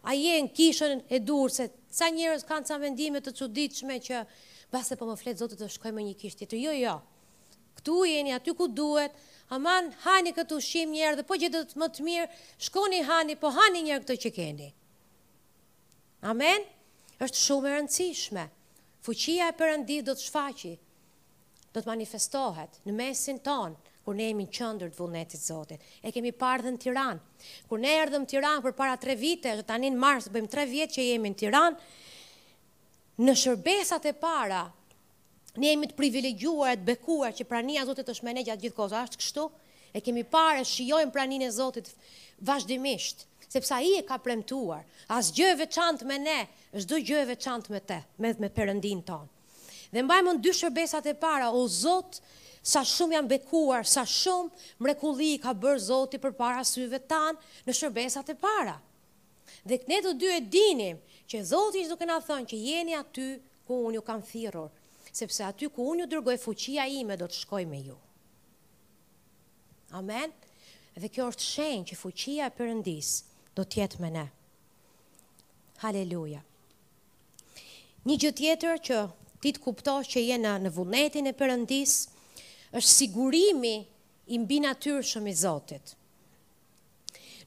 [0.07, 1.65] a je në kishën e dur, se
[1.97, 4.21] ca njërës kanë ca vendimet të cuditshme që,
[4.71, 6.95] base po më fletë zotët të shkoj me një kishë tjetër, jo, jo.
[7.79, 9.11] Këtu jeni aty ku duhet,
[9.55, 12.29] aman, hani këtu shim njërë, dhe po që të më të mirë,
[12.69, 14.71] shkoni hani, po hani njërë këtë që keni.
[16.31, 16.67] Amen?
[17.19, 18.43] është shumë e rëndësishme
[19.05, 20.71] fuqia e përëndit do të shfaqi,
[21.73, 25.81] do të manifestohet në mesin tonë, kur ne jemi në qëndër të vullnetit Zotit.
[26.01, 27.19] E kemi parë dhe në Tiran.
[27.69, 30.95] Kur ne erdhëm Tiran për para tre vite, të tani në mars, bëjmë tre vjetë
[30.97, 31.77] që jemi në Tiran,
[33.21, 34.63] në shërbesat e para,
[35.61, 38.77] ne jemi të privilegjuar e të bekuar që prania Zotit është me ne gjatë gjithë
[38.79, 39.45] kozë, ashtë kështu,
[39.93, 41.93] e kemi parë e shiojmë praninë e Zotit
[42.49, 44.85] vazhdimisht, sepse ai e ka premtuar,
[45.17, 46.37] asgjë e veçantë me ne,
[46.85, 49.25] çdo gjë e veçantë me te, me me Perëndin ton.
[49.89, 52.19] Dhe mbajmë në dy shërbesat e para, o Zot,
[52.61, 58.29] sa shumë jam bekuar, sa shumë mrekulli ka bërë Zoti përpara syve tan në shërbesat
[58.29, 58.75] e para.
[59.65, 63.25] Dhe ne të dy e dinim që Zoti ishte duke na thënë që jeni aty
[63.65, 64.69] ku unë ju kam thirrur,
[65.09, 67.97] sepse aty ku unë ju dërgoj fuqia ime do të shkoj me ju.
[69.97, 70.35] Amen.
[70.99, 73.28] Dhe kjo është shenjë që fuqia e Perëndisë
[73.59, 74.21] do të jetë me ne.
[75.83, 76.39] Haleluja.
[78.07, 78.99] Një gjë tjetër që
[79.43, 81.95] ti të kuptosh që je në në vullnetin e Perëndis
[82.79, 83.73] është sigurimi
[84.31, 85.91] i mbi natyrshëm i Zotit.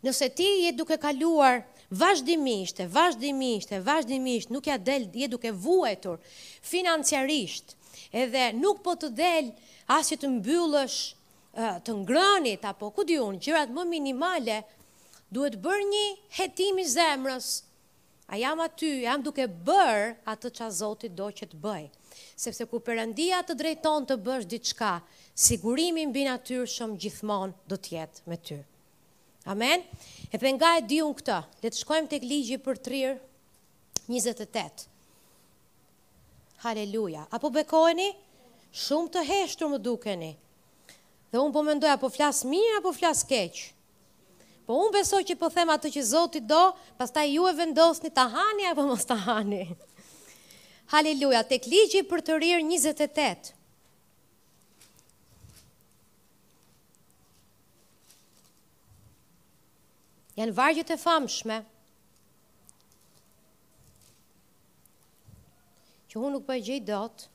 [0.05, 5.53] Nëse ti je duke kaluar vazhdimisht, e vazhdimisht, e vazhdimisht, nuk ja del, je duke
[5.53, 6.19] vuetur
[6.67, 7.77] financiarisht,
[8.13, 9.53] edhe nuk po të del
[9.93, 11.01] asë që të mbyllësh
[11.87, 14.63] të ngrënit, apo ku di unë, gjërat më minimale,
[15.33, 16.07] duhet bërë një
[16.39, 17.49] hetim i zemrës.
[18.33, 21.89] A jam aty, jam duke bërë atë që a Zotit do që të bëjë.
[22.43, 24.93] Sepse ku përëndia të drejton të bësh diçka,
[25.35, 28.61] sigurimin bë natyrë shumë gjithmon do tjetë me ty.
[29.51, 29.83] Amen?
[30.31, 33.15] E për nga e di unë këta, le të shkojmë të këligji për trirë
[34.13, 34.87] 28.
[36.63, 37.25] Haleluja.
[37.35, 38.13] Apo bekojni?
[38.73, 40.33] Shumë të heshtur më dukeni.
[41.33, 43.72] Dhe unë po mendoj, po flasë mirë, apo flasë keqë?
[44.69, 46.61] Po unë besoj që po them atë që Zoti do,
[46.99, 49.63] pastaj ju e vendosni ta hani apo mos ta hani.
[50.93, 53.57] Halleluja, tek ligji për të rirë 28.
[60.39, 61.59] Janë vargjët e famshme.
[66.13, 67.27] Që unë nuk po e gjej dot.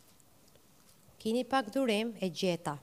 [1.22, 2.78] Kini pak durim e gjeta.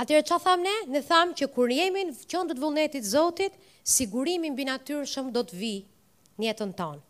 [0.00, 0.74] Atëherë çfarë thamë ne?
[0.94, 3.56] Ne thamë që kur jemi në qendrën e vullnetit të Zotit,
[3.94, 5.82] sigurimi mbi natyrshëm do të vijë
[6.40, 7.02] në jetën tonë.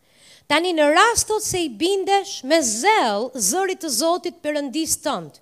[0.51, 5.39] Tani në rastot se i bindesh me zel zërit të Zotit përëndis tëndë,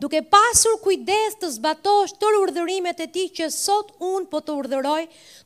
[0.00, 5.02] duke pasur kujdes të zbatosh tërë urdhërimet e ti që sot unë po të urdhëroj,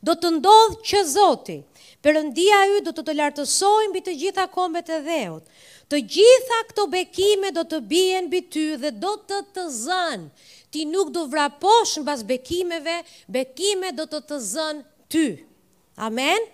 [0.07, 1.67] do të ndodhë që Zotit,
[2.05, 5.43] përëndia ju do të të lartësojnë bitë gjitha kombet e dheut,
[5.85, 10.23] Të gjitha këto bekime do të bijen bi ty dhe do të të zënë,
[10.75, 12.97] ti nuk do vraposh në bas bekimeve,
[13.31, 15.21] bekime do të të zënë ty.
[16.03, 16.49] Amen?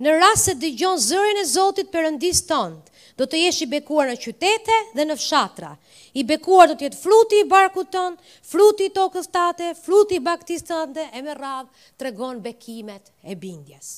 [0.00, 2.80] Në rrasë se dë gjonë zërin e Zotit për rëndis tëndë,
[3.18, 5.74] do të jesh i bekuar në qytete dhe në fshatra.
[6.16, 8.16] I bekuar do të jetë fruti i barku tënë,
[8.48, 11.68] fruti i tokës tate, fruti i baktis tënde, e me rravë
[11.98, 13.90] të regon bekimet e bindjes.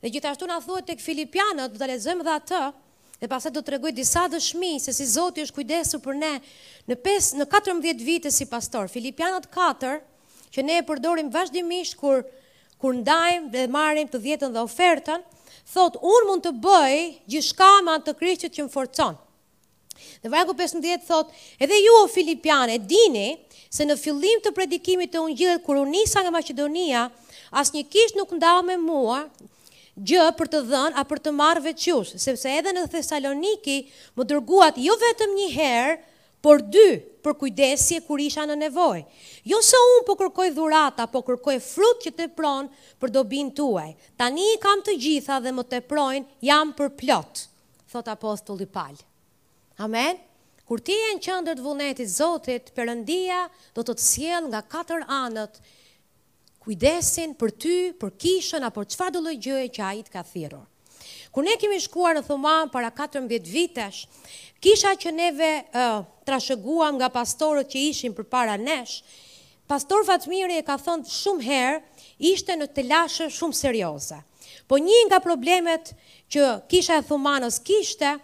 [0.00, 2.62] Dhe gjithashtu në thuet të këfilipianët, do të lezëm dhe atë,
[3.16, 6.30] Dhe pasaj do të regoj disa dëshmi se si Zoti është kujdesu për ne
[6.90, 8.90] në, pes, në 14 vite si pastor.
[8.92, 9.92] Filipianat 4,
[10.56, 12.26] që ne e përdorim vazhdimisht kur,
[12.80, 15.24] kur ndajmë dhe marim të djetën dhe ofertën,
[15.72, 16.98] thot, unë mund të bëj
[17.34, 19.16] gjishka me të kryqët që më forcon.
[20.20, 21.32] Dhe vajku 15 thot,
[21.64, 23.28] edhe ju o e dini
[23.76, 27.08] se në fillim të predikimit të unë gjithet kur unë nisa nga Macedonia,
[27.50, 29.24] as një kisht nuk ndalë me mua,
[29.96, 33.76] gjë për të dhënë a për të marrë veçush, sepse edhe në Thessaloniki
[34.18, 35.94] më dërguat jo vetëm një herë,
[36.44, 36.88] por dy
[37.24, 39.00] për kujdesje kur isha në nevojë.
[39.50, 42.68] Jo se unë po kërkoj dhurata, po kërkoj frut që të pron
[43.02, 43.94] për dobin tuaj.
[44.20, 45.80] Tani i kam të gjitha dhe më të
[46.50, 47.46] jam për plot,
[47.90, 48.94] thot apostulli Paul.
[49.80, 50.20] Amen.
[50.66, 53.44] Kur ti je në qendër të vullnetit Zotit, Perëndia
[53.74, 55.58] do të të sjell nga katër anët
[56.66, 60.22] kujdesin për ty, për kishën, apo për farë dëlloj gjëje që a i të ka
[60.26, 60.58] thiro.
[61.30, 64.00] Kër ne kemi shkuar në thumam para 14 vitesh,
[64.64, 68.96] kisha që neve uh, trasheguam nga pastorët që ishim për para nesh,
[69.70, 71.78] pastor Fatmiri e ka thonë shumë herë,
[72.32, 74.18] ishte në të lashe shumë seriosa.
[74.66, 75.92] Po një nga problemet
[76.32, 78.16] që kisha e thumanës kishte,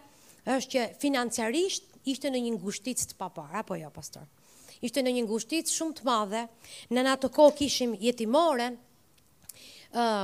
[0.43, 4.27] është që financiarisht ishte në një ngushtit të papara, apo jo, pastor?
[4.83, 6.45] ishte në një ngushtit shumë të madhe,
[6.93, 8.79] në në atë kohë kishim jetimoren,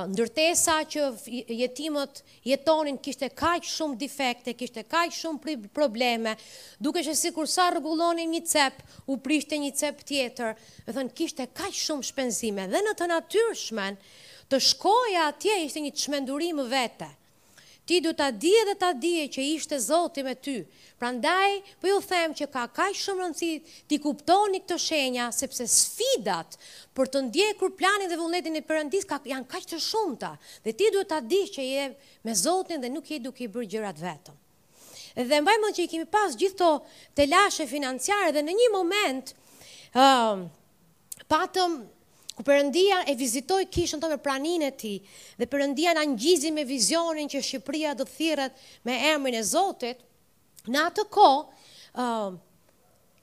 [0.09, 1.03] ndërtesa që
[1.53, 6.33] jetimët jetonin kishte kaq shumë defekte, kishte kaq shumë probleme,
[6.83, 8.81] duke që si kursa rëgullonin një cep,
[9.13, 10.57] u prishte një cep tjetër,
[10.89, 14.01] dhe thënë kishte kaq shumë shpenzime, dhe në të natyrshmen,
[14.51, 17.13] të shkoja atje ishte një të shmendurim vete,
[17.89, 20.59] ti du të adhije dhe të adhije që ishte zoti me ty.
[21.01, 23.51] Pra ndaj, për po ju them që ka kaj shumë rëndësi
[23.89, 26.59] ti kuptoni këto shenja, sepse sfidat
[26.97, 29.81] për të ndjekur planin dhe vullnetin e përëndis ka, janë kaj të
[30.21, 30.35] ta,
[30.65, 31.87] Dhe ti du të adhije që je
[32.29, 34.37] me zotin dhe nuk je duke i bërë gjërat vetëm.
[35.31, 36.69] Dhe mbaj më që i kemi pas gjithto
[37.17, 39.33] të lashe financiare dhe në një moment,
[39.97, 40.45] um,
[41.31, 41.81] patëm
[42.39, 44.93] ku përëndia e vizitoj kishën të me pranin e ti,
[45.41, 50.05] dhe përëndia në angjizi me vizionin që Shqipria dhe thirët me emrin e Zotit,
[50.71, 51.25] në atë ko,
[51.99, 52.37] uh,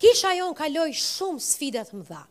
[0.04, 2.26] kisha jo në kaloj shumë sfidat më dha.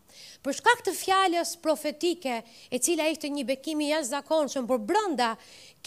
[0.44, 2.36] Përshka këtë fjallës profetike,
[2.68, 5.30] e cila ishte një bekimi jasë zakonë shumë për brënda,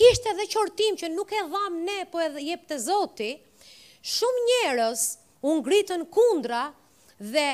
[0.02, 3.70] kishte dhe qortim që nuk e dham ne, po edhe jep të Zotit,
[4.18, 5.06] shumë njerës
[5.45, 6.72] unë gritën kundra,
[7.22, 7.48] dhe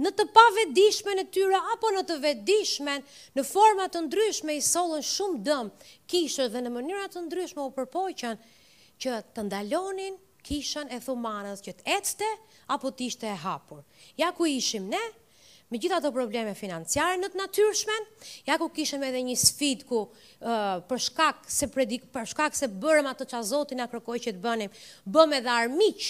[0.00, 0.24] në të
[0.58, 2.94] vedishme në tyre, apo në të vedishme
[3.36, 7.72] në format të ndryshme i solën shumë dëmë kishët dhe në mënyrat të ndryshme u
[7.76, 8.38] përpojqën
[9.02, 12.28] që të ndalonin kishën e thumanës që të ecte
[12.74, 13.82] apo të ishte e hapur.
[14.18, 15.00] Ja ku ishim ne,
[15.72, 18.04] me gjitha të probleme financiare në të natyrshmen,
[18.46, 20.04] ja ku kishëm edhe një sfit ku
[20.40, 24.18] përshkak për shkak se, predik, për shkak se bërëm atë që a Zotin a kërkoj
[24.26, 24.74] që të bënim,
[25.06, 26.06] bëm edhe armiq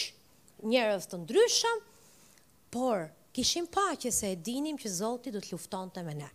[0.65, 1.83] njërës të ndryshëm,
[2.75, 6.29] por kishim pa që se e dinim që Zoti do të lufton të me ne.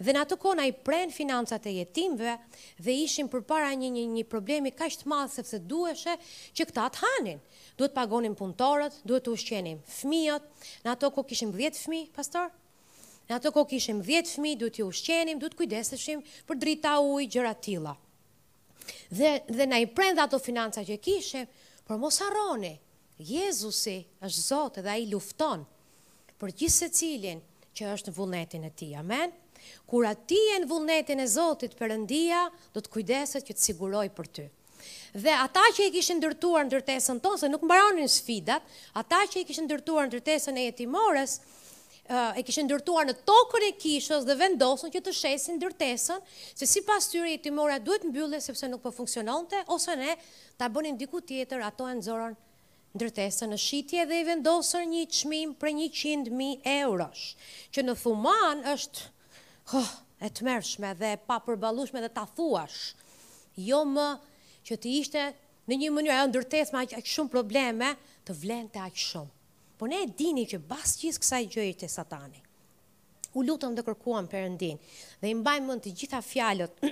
[0.00, 2.34] Dhe në atë kona i prejnë financat e jetimve
[2.80, 6.14] dhe ishim për para një, një, një problemi ka të madhë sepse dueshe
[6.56, 7.40] që këta të hanin.
[7.78, 10.44] Duhet pagonim punëtorët, duhet të ushqenim fmiot,
[10.84, 12.48] në atë ko kishim 10 fmi, pastor,
[13.28, 17.54] në atë ko kishim 10 fmi, duhet të ushqenim, duhet kujdeseshim për drita ujë, gjëra
[17.64, 17.96] tila.
[19.12, 21.48] Dhe, dhe në i prejnë dhe ato financat që kishim,
[21.88, 22.76] për mos arroni,
[23.20, 25.66] Jezusi është Zotë dhe a i luftonë
[26.40, 27.40] për gjithë se cilin
[27.76, 29.34] që është në vullnetin e ti, amen?
[29.86, 34.06] Kur ati e në vullnetin e Zotit për ndia, do të kujdeset që të siguroj
[34.16, 34.46] për ty.
[35.12, 38.62] Dhe ata që i kishë ndërtuar në dërtesën se nuk mbaronin sfidat,
[38.96, 41.34] ata që i kishë ndërtuar në dërtesën e jetimores,
[42.08, 46.28] e kishë ndërtuar në tokën e kishës dhe vendosën që të shesin ndërtesën, dërtesën,
[46.62, 47.52] se si pas të të
[47.84, 49.72] duhet të të të të të të të të
[51.20, 52.36] të të të të të
[52.96, 57.26] ndërtesa në shqitje dhe i vendosër një qmim për një qindë mi eurosh,
[57.70, 59.04] që në thuman është
[59.78, 62.94] oh, e të mërshme dhe pa përbalushme dhe ta thuash,
[63.62, 64.08] jo më
[64.66, 65.26] që të ishte
[65.70, 67.92] në një mënyrë e ndërtes me aq shumë probleme,
[68.26, 69.30] të vlente aq shumë.
[69.80, 72.42] Por ne e dini që bas gjithë kësaj gjëje të satani.
[73.38, 74.78] U lutëm dhe kërkuam përëndin
[75.22, 76.82] dhe i mbajmën mund të gjitha fjalët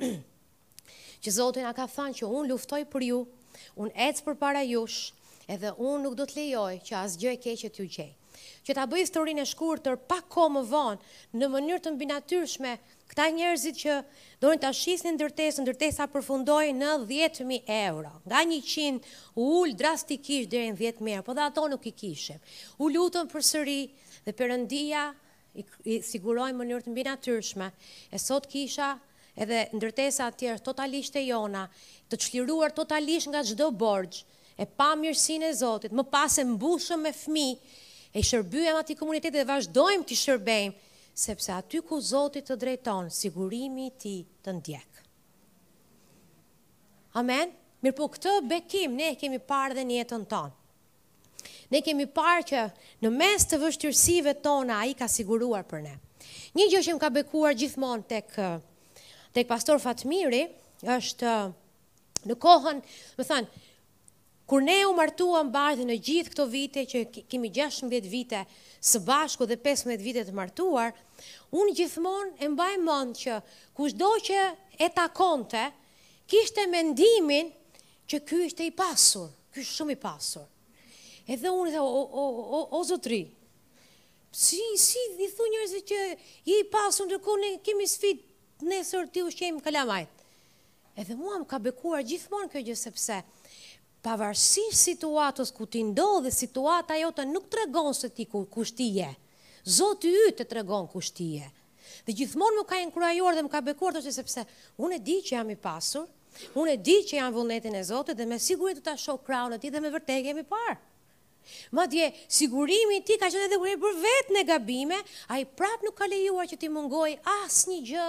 [1.25, 3.19] që Zotin a ka thënë që unë luftoj për ju,
[3.83, 5.09] unë ecë për para jush,
[5.49, 8.11] edhe unë nuk do të lejoj që asgjë e keqe t'ju gjej.
[8.69, 12.75] Që ta bëj historinë e shkurtër pa kohë më vonë në mënyrë të mbinatyrshme
[13.11, 18.13] këta njerëzit që shisë ta shisnin ndërtesën, ndërtesa përfundoi në 10000 euro.
[18.29, 19.01] Nga 100
[19.49, 22.39] ul drastikisht deri në 10000 euro, po dhe ato nuk i kishim.
[22.79, 23.79] U lutëm përsëri
[24.29, 25.09] dhe përëndia
[25.59, 27.73] i, i siguroi në mënyrë të mbinatyrshme.
[28.15, 28.93] E sot kisha
[29.35, 31.65] edhe ndërtesa të tjera totalisht e jona,
[32.11, 34.23] të çliruar totalisht nga çdo borxh,
[34.59, 37.49] e pa mirësinë e Zotit, më pas e mbushëm me fmi,
[38.11, 40.75] e shërbyem ati komunitet dhe vazhdojmë të shërbejmë,
[41.19, 44.99] sepse aty ku Zotit të drejton, sigurimi ti të ndjek.
[47.21, 47.53] Amen?
[47.83, 50.55] Mirë po këtë bekim, ne kemi parë dhe njetën tonë.
[51.71, 52.65] Ne kemi parë që
[53.05, 55.95] në mes të vështirësive tona, a i ka siguruar për ne.
[56.59, 58.35] Një gjë që më ka bekuar gjithmonë tek,
[59.37, 60.43] tek pastor Fatmiri,
[60.83, 61.35] është
[62.27, 62.83] në kohën,
[63.19, 63.67] më thanë,
[64.49, 68.39] Kur ne u martuam bashkë në gjithë këto vite që kemi 16 vite
[68.91, 70.95] së bashku dhe 15 vite të martuar,
[71.53, 73.35] unë gjithmonë e mbaj mend që
[73.77, 74.39] kushdo që
[74.81, 75.67] e takonte
[76.33, 77.53] kishte mendimin
[78.09, 80.47] që ky ishte i pasur, ky është shumë i pasur.
[81.29, 83.21] Edhe unë dhe o o o, o zotri.
[84.33, 86.01] Si si i thonë njerëzit që
[86.57, 90.09] i pasur ndërkohë ne kemi sfidë nesër ti ushqejm kalamajt.
[90.97, 93.19] Edhe mua më ka bekuar gjithmonë kjo gjë sepse
[94.05, 98.45] pavarësi situatës ku ti ndohë dhe situata jo të nuk të regonë se ti ku
[98.55, 99.09] kushtije.
[99.79, 101.49] Zotë ju ytë të regonë je.
[102.07, 104.45] Dhe gjithmonë më ka e dhe më ka bekuar të që sepse
[104.79, 106.07] unë e di që jam i pasur,
[106.61, 109.57] unë e di që jam vullnetin e Zotët dhe me sigurit të ta shokë kraunë
[109.57, 110.79] të ti dhe me vërtej kemi parë.
[111.73, 114.99] Ma dje, sigurimi ti ka qenë edhe kërë për vetë në gabime,
[115.33, 118.09] a i prapë nuk ka lejuar që ti mungoj asë një gjë,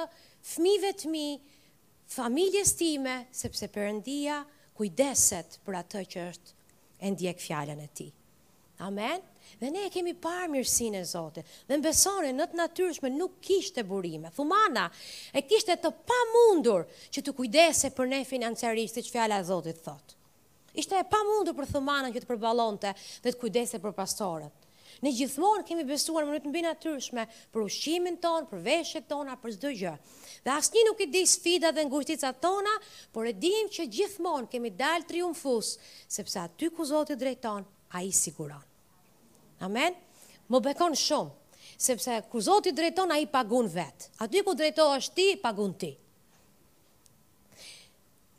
[0.53, 1.27] fmive të mi,
[2.11, 4.41] familjes time, sepse përëndia,
[4.79, 6.53] kujdeset për atë që është
[7.03, 8.05] e ndjek fjallën e ti.
[8.85, 9.25] Amen?
[9.59, 11.47] Dhe ne e kemi parë mirësinë e Zotit.
[11.67, 14.31] Dhe në besore, në të natyrshme nuk kishte burime.
[14.35, 14.85] Thumana
[15.35, 19.47] e kishte të pa mundur që të kujdese për ne financiarisht, si që fjallë e
[19.49, 20.15] Zotit thot.
[20.79, 24.55] Ishte e pa mundur për thumana që të përbalonte dhe të kujdese për pastorët.
[25.03, 27.23] Ne gjithmonë kemi besuar në në të mbi natyrshme
[27.53, 29.93] për ushqimin tonë, për veshjet tona, për çdo gjë.
[30.43, 32.71] Dhe asë një nuk i di sfida dhe ngujtica tona,
[33.11, 35.73] por e dim që gjithmonë kemi dalë triumfus,
[36.07, 37.65] sepse aty ku Zotit drejton,
[37.97, 38.61] a i siguron.
[39.65, 39.97] Amen?
[40.47, 41.33] Më bekon shumë,
[41.75, 44.11] sepse ku Zotit drejton, a i pagun vetë.
[44.23, 45.91] Aty ku drejton është ti, pagun ti.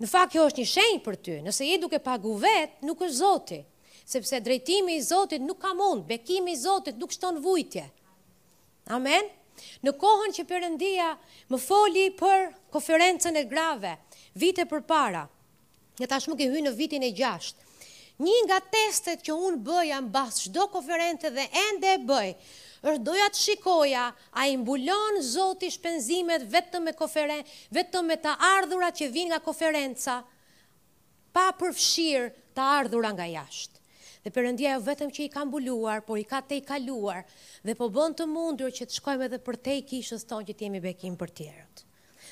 [0.01, 3.19] Në fakt, kjo është një shenjë për ty, nëse i duke pagu vetë, nuk është
[3.21, 3.67] Zotit
[4.11, 7.85] sepse drejtimi i Zotit nuk ka mund, bekimi i Zotit nuk shton vujtje.
[8.89, 8.97] Amen.
[8.97, 9.31] Amen.
[9.85, 11.11] Në kohën që përëndia
[11.53, 13.95] më foli për koferencën e grave,
[14.43, 15.25] vite për para,
[16.01, 17.55] në tash më ke hy në vitin e gjasht,
[18.21, 22.29] një nga testet që unë bëja në bas shdo koferente dhe ende e bëj,
[22.81, 24.05] është doja të shikoja
[24.41, 27.43] a i mbulon zoti shpenzimet vetëm me, koferen,
[27.77, 30.21] vetëm me të ardhura që vinë nga koferenca,
[31.37, 33.80] pa përfshirë të ardhura nga jashtë
[34.25, 37.23] dhe përëndia jo vetëm që i ka mbuluar, por i ka te i kaluar,
[37.65, 40.57] dhe po bënd të mundur që të shkojmë edhe për te i kishës tonë që
[40.61, 41.85] t'jemi bekim për tjerët.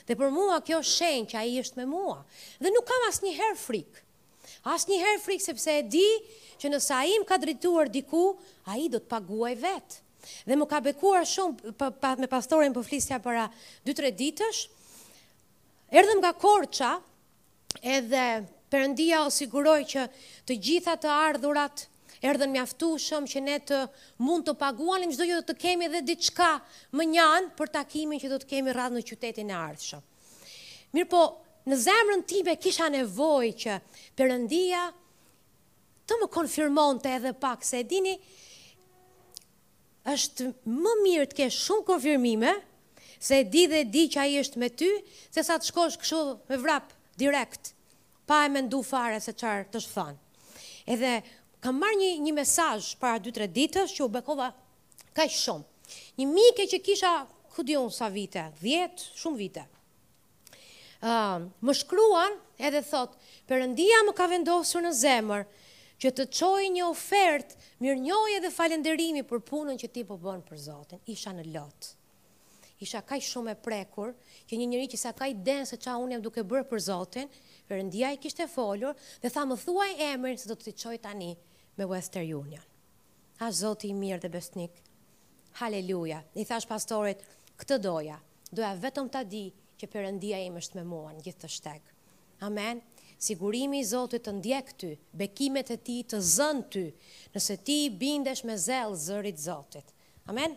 [0.08, 2.18] Dhe për mua kjo shenë që a i është me mua,
[2.60, 4.02] dhe nuk kam asë një herë frikë,
[4.74, 6.08] asë një herë frikë sepse e di
[6.60, 8.22] që nësa a më ka drituar diku,
[8.68, 9.98] a i do të paguaj vetë.
[10.44, 13.46] Dhe më ka bekuar shumë pa, pa, me pastorin për po flisja para
[13.88, 14.60] 2-3 ditësh,
[15.96, 16.90] erdhëm nga korqa,
[17.80, 18.26] edhe
[18.72, 20.02] Përëndia o siguroj që
[20.48, 21.84] të gjitha të ardhurat
[22.28, 23.76] erdhen mjaftueshëm që ne të
[24.26, 26.48] mund të paguanim çdo gjë që të kemi dhe diçka
[26.98, 30.02] më njanë për takimin që do të kemi rradh në qytetin e ardhshëm.
[30.96, 31.22] Mirë po,
[31.68, 33.78] në zemrën time kisha nevojë që
[34.18, 34.82] përëndia
[36.08, 38.16] të më konfirmonte edhe pak se dini
[40.12, 42.52] është më mirë të kesh shumë konfirmime
[43.28, 44.90] se e di dhe di që ai është me ty,
[45.34, 47.74] se sa të shkosh kështu me vrap direkt
[48.28, 50.18] pa e mendu fare se qarë të shfan.
[50.84, 51.12] Edhe
[51.64, 54.50] kam marrë një, një mesaj para 2-3 ditës që u bekova
[55.16, 55.64] ka shumë.
[56.20, 57.12] Një mike që kisha
[57.56, 59.64] këtë sa vite, djetë, shumë vite.
[60.98, 62.34] Uh, më shkruan
[62.68, 63.14] edhe thot,
[63.48, 65.42] përëndia më ka vendosur në zemër
[66.02, 70.58] që të qoj një ofertë mirë njoje dhe falenderimi për punën që ti po për
[70.62, 71.00] Zotin.
[71.10, 71.94] Isha në lotë.
[72.82, 74.10] Isha kaj shumë e prekur,
[74.50, 77.26] që një njëri që sa kaj denë se qa unë jam duke bërë për Zotin,
[77.68, 81.32] përëndia i kishte folur dhe tha më thuaj emrin se do të të qoj tani
[81.78, 82.64] me Western Union.
[83.44, 84.72] A zoti i mirë dhe besnik,
[85.60, 87.20] haleluja, i thash pastorit,
[87.60, 88.16] këtë doja,
[88.50, 89.44] doja vetëm ta di
[89.78, 91.92] që përëndia im është me mua në gjithë të shtek.
[92.46, 92.80] Amen.
[93.18, 96.84] Sigurimi i Zotit të ndjek ty, bekimet e ti të zën ty,
[97.34, 99.90] nëse ti bindesh me zelë zërit Zotit.
[100.30, 100.54] Amen.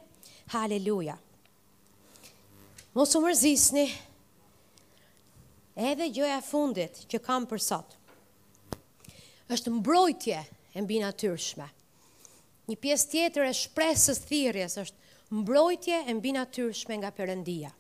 [0.54, 1.18] Haleluja.
[2.94, 3.88] Mosu mërzisni, mërzisni,
[5.76, 7.98] edhe gjoja fundit që kam për sot,
[9.52, 10.40] është mbrojtje
[10.78, 11.68] e mbi natyrshme.
[12.72, 17.72] Një pjesë tjetër e shpresës thirjes është mbrojtje e mbi natyrshme nga përëndia.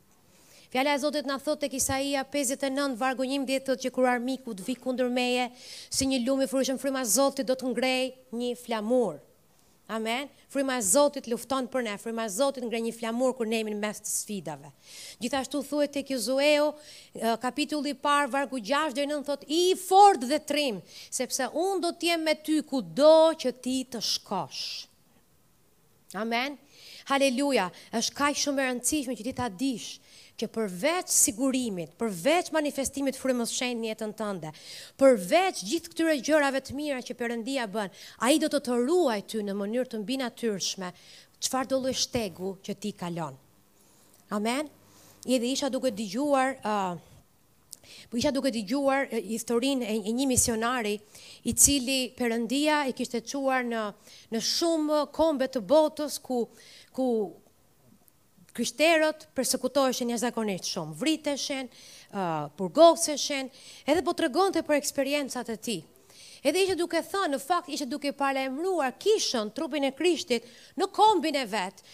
[0.71, 5.09] Fjala e Zotit na thotë tek Isaia 59 vargu 11 që kur miku të vi
[5.11, 5.49] meje
[5.91, 8.03] si një lumi i frymshëm fryma Zotit do të ngrej
[8.39, 9.19] një flamur.
[9.91, 10.29] Amen.
[10.47, 13.73] Frima e Zotit lufton për ne, frima e Zotit ngre një flamur kur ne jemi
[13.73, 14.69] në mes të sfidave.
[15.19, 16.69] Gjithashtu thuhet tek Josueu,
[17.43, 20.79] kapitulli i parë, vargu 6 deri në 9 thotë i fort dhe trim,
[21.19, 23.11] sepse un do të jem me ty kudo
[23.43, 24.63] që ti të shkosh.
[26.23, 26.55] Amen.
[27.11, 27.67] Haleluja,
[27.99, 29.97] është kaj shumë e rëndësishme që ti ta dish
[30.41, 34.49] që përveç sigurimit, përveç manifestimit frymës së në jetën tënde,
[34.99, 37.93] përveç gjithë këtyre gjërave të mira që Perëndia bën,
[38.25, 40.89] ai do të të ruaj ty në mënyrë të mbi natyrshme,
[41.45, 43.37] çfarë do lloj shtegu që ti kalon.
[44.33, 44.69] Amen.
[45.29, 50.95] I dhe isha duke dëgjuar, ë uh, po isha duke dëgjuar historinë e një misionari
[51.49, 53.83] i cili Perëndia e kishte çuar në
[54.33, 56.45] në shumë kombe të botës ku
[56.97, 57.07] ku
[58.61, 61.69] kryshterët përsekutoheshen një zakonisht shumë, vriteshen,
[62.13, 63.47] uh, purgoseshen,
[63.89, 65.77] edhe po të regon për eksperiencat e ti.
[66.45, 70.45] Edhe ishe duke thënë, në fakt ishe duke pale emruar kishën trupin e krishtit
[70.77, 71.89] në kombin e vetë,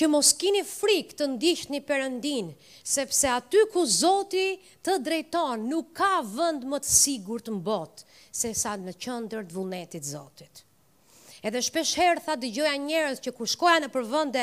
[0.00, 2.48] që mos kini frikë të ndisht një përëndin,
[2.96, 4.54] sepse aty ku zoti
[4.86, 8.08] të drejton nuk ka vënd më të sigur të mbotë
[8.40, 10.64] se sa në qëndër të vullnetit zotit.
[11.40, 14.42] Edhe shpesh herë tha dëgjoja njerëz që kur shkoja në për vende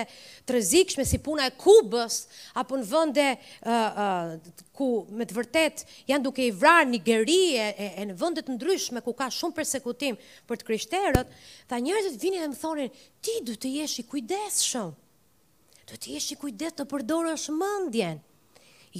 [0.50, 2.16] të rrezikshme si puna e Kubës
[2.62, 4.88] apo në vende uh, uh, ku
[5.20, 7.68] me të vërtet janë duke i vrarë Nigeri e,
[8.02, 10.18] e në vende të ndryshme ku ka shumë persekutim
[10.50, 11.38] për të krishterët,
[11.70, 12.90] tha njerëzit vinin dhe më thonin,
[13.22, 14.90] "Ti du të jesh i kujdesshëm.
[15.86, 18.20] Du të jesh i kujdes të përdorësh mendjen."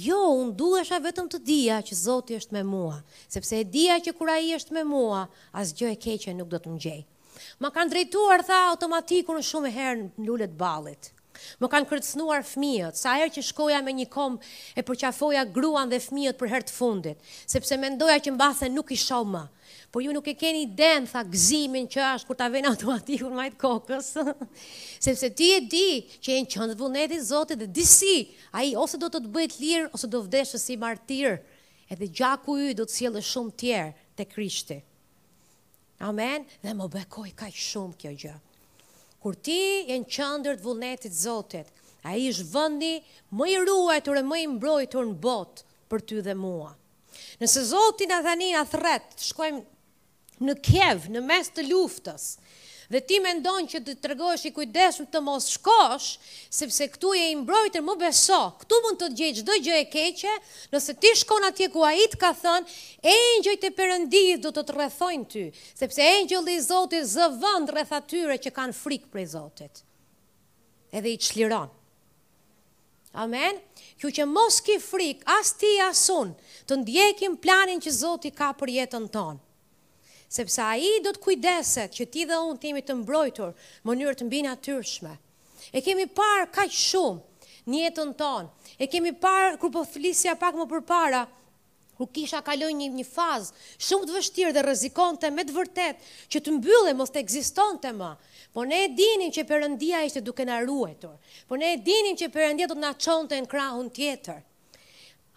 [0.04, 3.00] Jo, unë duhesha vetëm të dija që Zoti është me mua,
[3.34, 5.24] sepse e dija që kur ai i është me mua,
[5.62, 7.06] asgjë e keqe nuk do të më gjejë.
[7.62, 11.12] Ma kanë drejtuar, tha, automatikun shumë herë në lullet balit.
[11.62, 14.40] Më kanë kërcnuar fëmijët, sa herë që shkoja me një kom
[14.74, 17.20] e përqafoja gruan dhe fëmijët për herë të fundit,
[17.54, 19.44] sepse mendoja që mbathe nuk i shau më.
[19.94, 23.54] Por ju nuk e keni den, tha gzimin që është kur ta vjen automatikun majt
[23.62, 24.10] kokës.
[25.06, 25.86] sepse ti e di
[26.18, 28.16] që e në qendër vullneti i Zotit dhe disi
[28.58, 31.38] ai ose do të të bëjë të lirë ose do vdesh si martir.
[31.88, 34.80] Edhe gjaku i do të sjellë shumë tjerë të tjerë te Krishti.
[36.00, 38.34] Amen, dhe më bekoj ka shumë kjo gjë.
[39.22, 39.56] Kur ti
[39.90, 41.66] e në qëndër të vullnetit zotit,
[42.06, 42.90] a i shvëndi
[43.34, 46.70] më i ruaj të rëmëj mbroj të në botë për ty dhe mua.
[47.42, 52.28] Nëse zotin a thani a thretë, shkojmë në kjevë, në mes të luftës,
[52.88, 56.06] Dhe ti me ndonë që të tërgojsh i kujdesu të mos shkosh,
[56.58, 60.36] sepse këtu e imbrojtër më beso, këtu mund të gjejtë gjithë dhe gjë e keqe,
[60.72, 62.70] nëse ti shkon atje ku a të ka thënë,
[63.12, 63.72] e njëj të
[64.40, 65.44] të të rrethojnë ty,
[65.82, 69.82] sepse e i zotit zëvënd rreth atyre që kanë frikë për i zotit,
[70.96, 71.68] edhe i qliron.
[73.24, 73.60] Amen?
[74.00, 76.32] Kjo që mos ki frikë, as ti asun,
[76.68, 79.44] të ndjekim planin që zotit ka për jetën tonë
[80.28, 83.54] sepse a i do të kujdeset që ti dhe unë timi të mbrojtur
[83.88, 85.14] mënyrë të mbinë atyrshme.
[85.72, 88.50] E kemi parë ka shumë një jetën tonë,
[88.80, 91.22] e kemi parë kërë po flisja pak më përpara,
[91.98, 93.54] ku kisha kaloj një, një fazë
[93.88, 97.80] shumë të vështirë dhe rëzikon të me të vërtet që të mbyllë mos të egziston
[97.82, 98.12] të më.
[98.54, 101.16] Po ne e dinin që përëndia ishte duke në ruetur.
[101.48, 104.44] Po ne e dinin që përëndia do të në qonë të në krahun tjetër.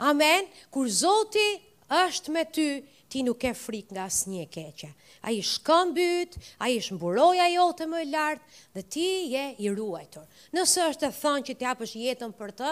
[0.03, 1.47] Amen, kur Zoti
[1.91, 2.69] është me ty,
[3.11, 4.87] ti nuk e frik nga asë një keqe.
[5.27, 9.05] A i shkëmbyt, a i shmburoja jo të më lartë, dhe ti
[9.35, 10.23] je i ruajtur.
[10.55, 12.69] Nësë është të thonë që ti apësh jetën për të,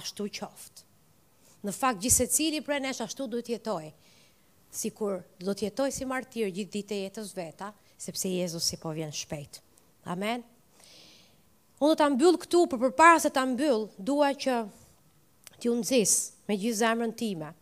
[0.00, 0.82] ashtu qoftë.
[1.66, 3.86] Në fakt, gjithse cili për nesh ashtu du jetoj.
[4.76, 8.90] Si kur du jetoj si martirë gjithë ditë e jetës veta, sepse Jezus si po
[8.94, 9.60] vjen shpejt.
[10.12, 10.42] Amen.
[11.82, 14.58] Unë të ambyll këtu, për për para se të ambyll, dua që
[15.62, 16.18] ti unëzis
[16.48, 17.54] me gjithë zemrën time,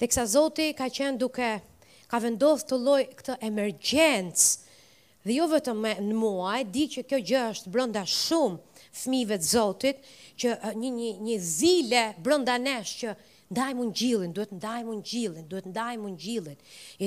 [0.00, 1.48] dhe kësa Zoti ka qenë duke,
[2.10, 4.68] ka vendosë të loj këtë emergjensë,
[5.28, 9.48] dhe jo vetëm me në muaj, di që kjo gjë është brënda shumë fmive të
[9.52, 10.00] Zotit,
[10.40, 13.12] që një, një, një zile brënda nesh që
[13.50, 16.54] ndaj mund gjillin, duhet ndaj mund gjillin, duhet ndaj mund gjillin.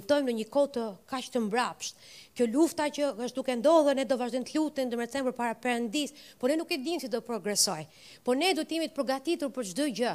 [0.07, 1.99] tojmë në një kohë të kaq të mbrapsht.
[2.35, 5.55] Kjo lufta që është duke ndodhur ne do vazhdim të lutem të mërcem për para
[5.63, 7.85] Perëndis, por ne nuk e dinë si do progresoj.
[8.27, 10.13] Por ne duhet jemi të përgatitur për çdo gjë.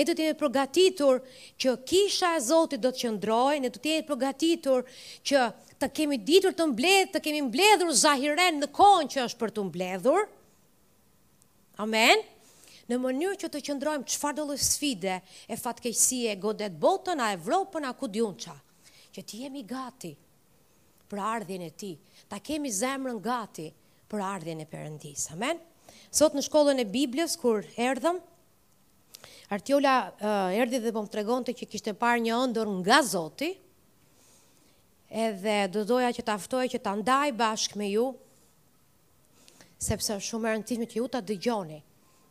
[0.00, 1.20] Ne do të jemi përgatitur
[1.60, 4.88] që kisha e Zotit do të qëndrojë, ne do të jemi përgatitur
[5.28, 5.42] që
[5.80, 9.66] të kemi ditur të mbledh, të kemi mbledhur zahiren në kohën që është për të
[9.68, 10.24] mbledhur.
[11.76, 11.76] Amen.
[11.84, 12.24] Amen
[12.90, 15.14] në mënyrë që të qëndrojmë qëfar do lë sfide
[15.50, 18.54] e fatkejsi e godet botën, a Evropën, a ku djunë qa,
[19.14, 20.12] që ti jemi gati
[21.10, 21.92] për ardhjën e ti,
[22.30, 23.68] ta kemi zemrën gati
[24.10, 25.28] për ardhjën e përëndis.
[25.34, 25.58] Amen?
[26.14, 28.22] Sot në shkollën e Biblis, kur erdhëm,
[29.54, 32.96] Artiola uh, eh, erdi dhe po më tregon të që kishte parë një ëndër nga
[33.06, 33.52] Zoti,
[35.06, 38.08] edhe do doja që taftoj që ta ndaj bashkë me ju,
[39.86, 41.78] sepse shumë e rëndësishme që ju ta dëgjoni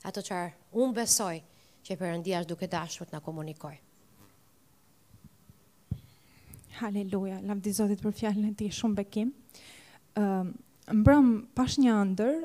[0.05, 1.35] ato qarë unë besoj
[1.85, 3.73] që përëndia është duke dashur të në komunikoj.
[6.81, 9.29] Haleluja, lam Zotit për fjallën e ti shumë bekim.
[10.19, 10.51] Um,
[11.01, 12.35] mbrëm pash një ndër,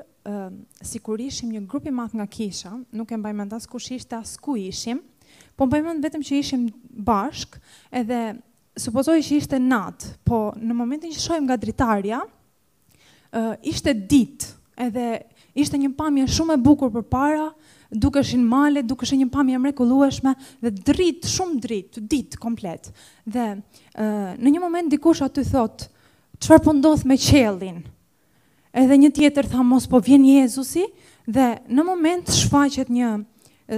[0.85, 4.35] si kur ishim një grupi matë nga kisha, nuk e mbaj mëndas kush ishte as
[4.37, 4.99] ku ishim,
[5.57, 6.67] po mbaj mëndë vetëm që ishim
[7.07, 7.57] bashk,
[7.89, 8.19] edhe
[8.77, 12.19] supozoj që ishte natë, po në momentin që shojmë nga dritarja,
[13.73, 14.51] ishte ditë,
[14.85, 15.07] edhe
[15.57, 17.47] ishte një pamje shumë e bukur për para,
[17.91, 20.33] duke shenë male, duke shenë një pamje mrekulueshme,
[20.63, 22.91] dhe dritë, shumë dritë, ditë komplet.
[23.27, 23.45] Dhe
[23.97, 25.89] në një moment dikush aty thotë,
[26.41, 27.81] qëfar po ndodhë me qelin?
[28.71, 30.85] Edhe një tjetër tha mos po vjen Jezusi,
[31.27, 33.09] dhe në moment shfaqet një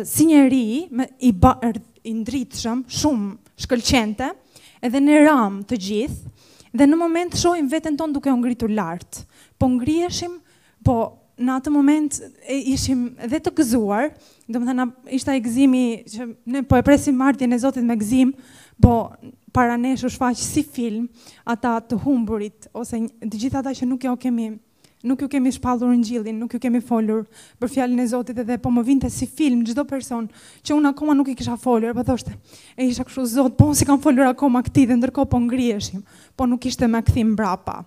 [0.06, 3.32] sinjeri, si i, ndritë er, shumë, i shumë
[3.66, 4.30] shkëlqente,
[4.84, 6.32] edhe në ramë të gjithë,
[6.74, 9.26] dhe në moment shojmë vetën tonë duke ngritur lartë.
[9.58, 10.38] Po ngrieshim,
[10.86, 11.02] po
[11.44, 12.18] në atë moment
[12.48, 14.10] e ishim dhe të gëzuar,
[14.52, 14.86] do më thëna
[15.18, 15.84] ishta e gëzimi
[16.14, 18.34] që ne po e presim martje në Zotit me gëzim,
[18.82, 18.94] po
[19.56, 21.06] para nesh u shfaq si film,
[21.46, 24.48] ata të humburit, ose të gjitha ta që nuk jo kemi,
[25.04, 27.26] nuk ju kemi shpallur në gjillin, nuk ju kemi folur
[27.60, 30.30] për fjallin e Zotit edhe, po më vinte si film në person,
[30.64, 32.38] që unë akoma nuk i kisha folur, për po thoshte,
[32.80, 36.02] e isha këshu Zot, po si kam folur akoma këti dhe ndërko po ngrieshim,
[36.36, 37.84] po nuk ishte me këthim brapa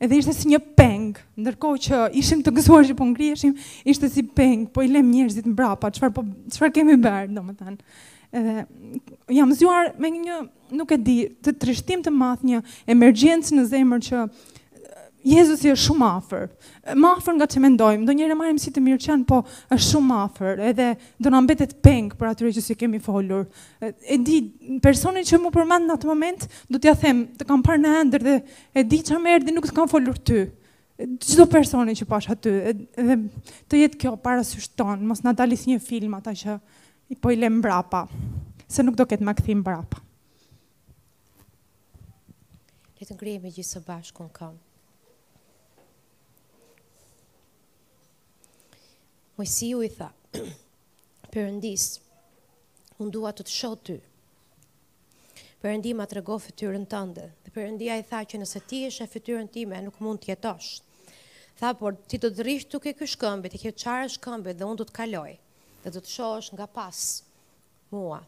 [0.00, 3.52] edhe ishte si një peng, ndërkohë që ishim të gëzuar që po ngrieshim,
[3.88, 6.24] ishte si peng, po i lem njerëzit në brapa, qëfar, po,
[6.74, 7.78] kemi bërë, do më tanë.
[8.38, 8.64] Edhe,
[9.38, 10.38] jam zhuar me një,
[10.78, 12.62] nuk e di, të trishtim të math një
[12.96, 14.22] emergjensë në zemër që
[15.24, 16.46] Jezusi është shumë afër.
[16.98, 18.06] Më afër nga ç'e mendojmë.
[18.08, 19.38] Do njëre marrim si të mirë çan, po
[19.70, 20.62] është shumë afër.
[20.72, 20.88] Edhe
[21.22, 23.44] do na mbetet peng për atyre që s'i kemi folur.
[24.10, 24.38] E di
[24.82, 28.26] personin që më përmend në atë moment, do t'ia them, të kam parë në ëndër
[28.26, 28.36] dhe
[28.74, 30.42] e di që më erdhi nuk të kam folur ty.
[31.22, 32.56] Çdo personin që pash aty,
[32.98, 33.18] edhe
[33.70, 34.58] të jetë kjo para sy
[35.06, 36.58] mos në dalis një film ata që
[37.10, 38.04] i po i lem brapa,
[38.68, 40.02] se nuk do ketë më brapa.
[43.02, 44.36] Le të ngrihemi gjithë së bashku në
[49.40, 50.10] Mojësiu i tha,
[51.32, 51.84] përëndis,
[53.00, 53.94] unë dua të të shohë ty.
[55.62, 59.06] Përëndi ma të rego fëtyrën të ndë, dhe përëndia i tha që nëse ti ishe
[59.08, 60.72] fëtyrën time, nuk mund të jetosh.
[61.62, 63.08] Tha, por ti do të drishtë tuk e kë
[63.54, 65.32] ti kjo qarë shkëmbi dhe unë do të kaloj,
[65.84, 67.00] dhe do të shohësh nga pas
[67.94, 68.18] mua.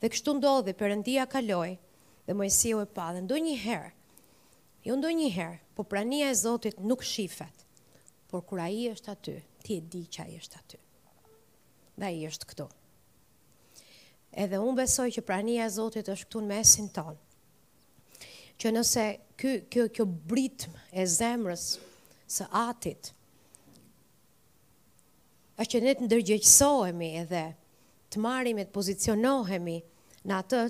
[0.00, 1.74] Dhe kështu ndodhi, përëndia kaloj,
[2.28, 3.92] dhe mojësiu e pa, dhe ndo një herë,
[4.88, 7.66] jo ndoj një herë, po prania e Zotit nuk shifet,
[8.32, 10.78] por kura i është aty, ti e di që a është aty.
[11.96, 12.66] Dhe i është këtu.
[14.44, 17.18] Edhe unë besoj që prania e Zotit është këtu në mesin tonë.
[18.60, 19.04] Që nëse
[19.40, 21.62] kjo, kjo, kjo britm e zemrës
[22.30, 23.10] së atit,
[25.60, 27.42] është që ne të ndërgjëqësohemi edhe
[28.14, 29.74] të marim e të pozicionohemi
[30.26, 30.62] në atë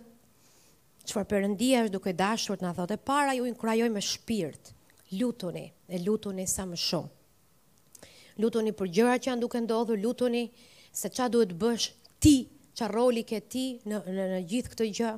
[1.08, 4.72] qëfar përëndia është duke dashur të në thotë, e para ju krajoj me shpirt,
[5.20, 7.13] lutuni, e lutuni sa më shumë
[8.40, 10.44] lutoni për gjëra që janë duke ndodhur, lutoni
[10.94, 11.89] se çfarë duhet bësh
[12.23, 12.32] ti,
[12.77, 15.12] çfarë roli ke ti në në, në gjithë këtë gjë.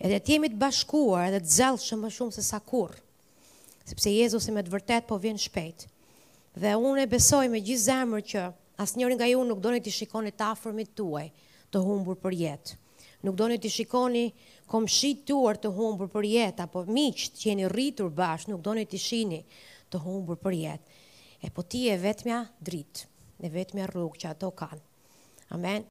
[0.00, 2.96] Edhe të jemi të bashkuar edhe të zellshëm më shumë se sa kurr.
[3.88, 5.84] Sepse Jezusi me të vërtetë po vjen shpejt.
[6.56, 8.46] Dhe unë e besoj me gjithë zemrën që
[8.82, 11.28] asnjëri nga ju nuk doni të shikoni të afërmit tuaj
[11.70, 12.78] të humbur për jetë.
[13.28, 14.24] Nuk doni të shikoni
[14.72, 18.98] komshit tuar të humbur për jetë apo miqt që jeni rritur bashkë, nuk doni të
[19.04, 19.42] shihni
[19.92, 20.99] të humbur për jetë
[21.40, 23.06] e po ti e vetëmja dritë,
[23.46, 24.84] e vetëmja rrugë që ato kanë.
[25.56, 25.78] Amen.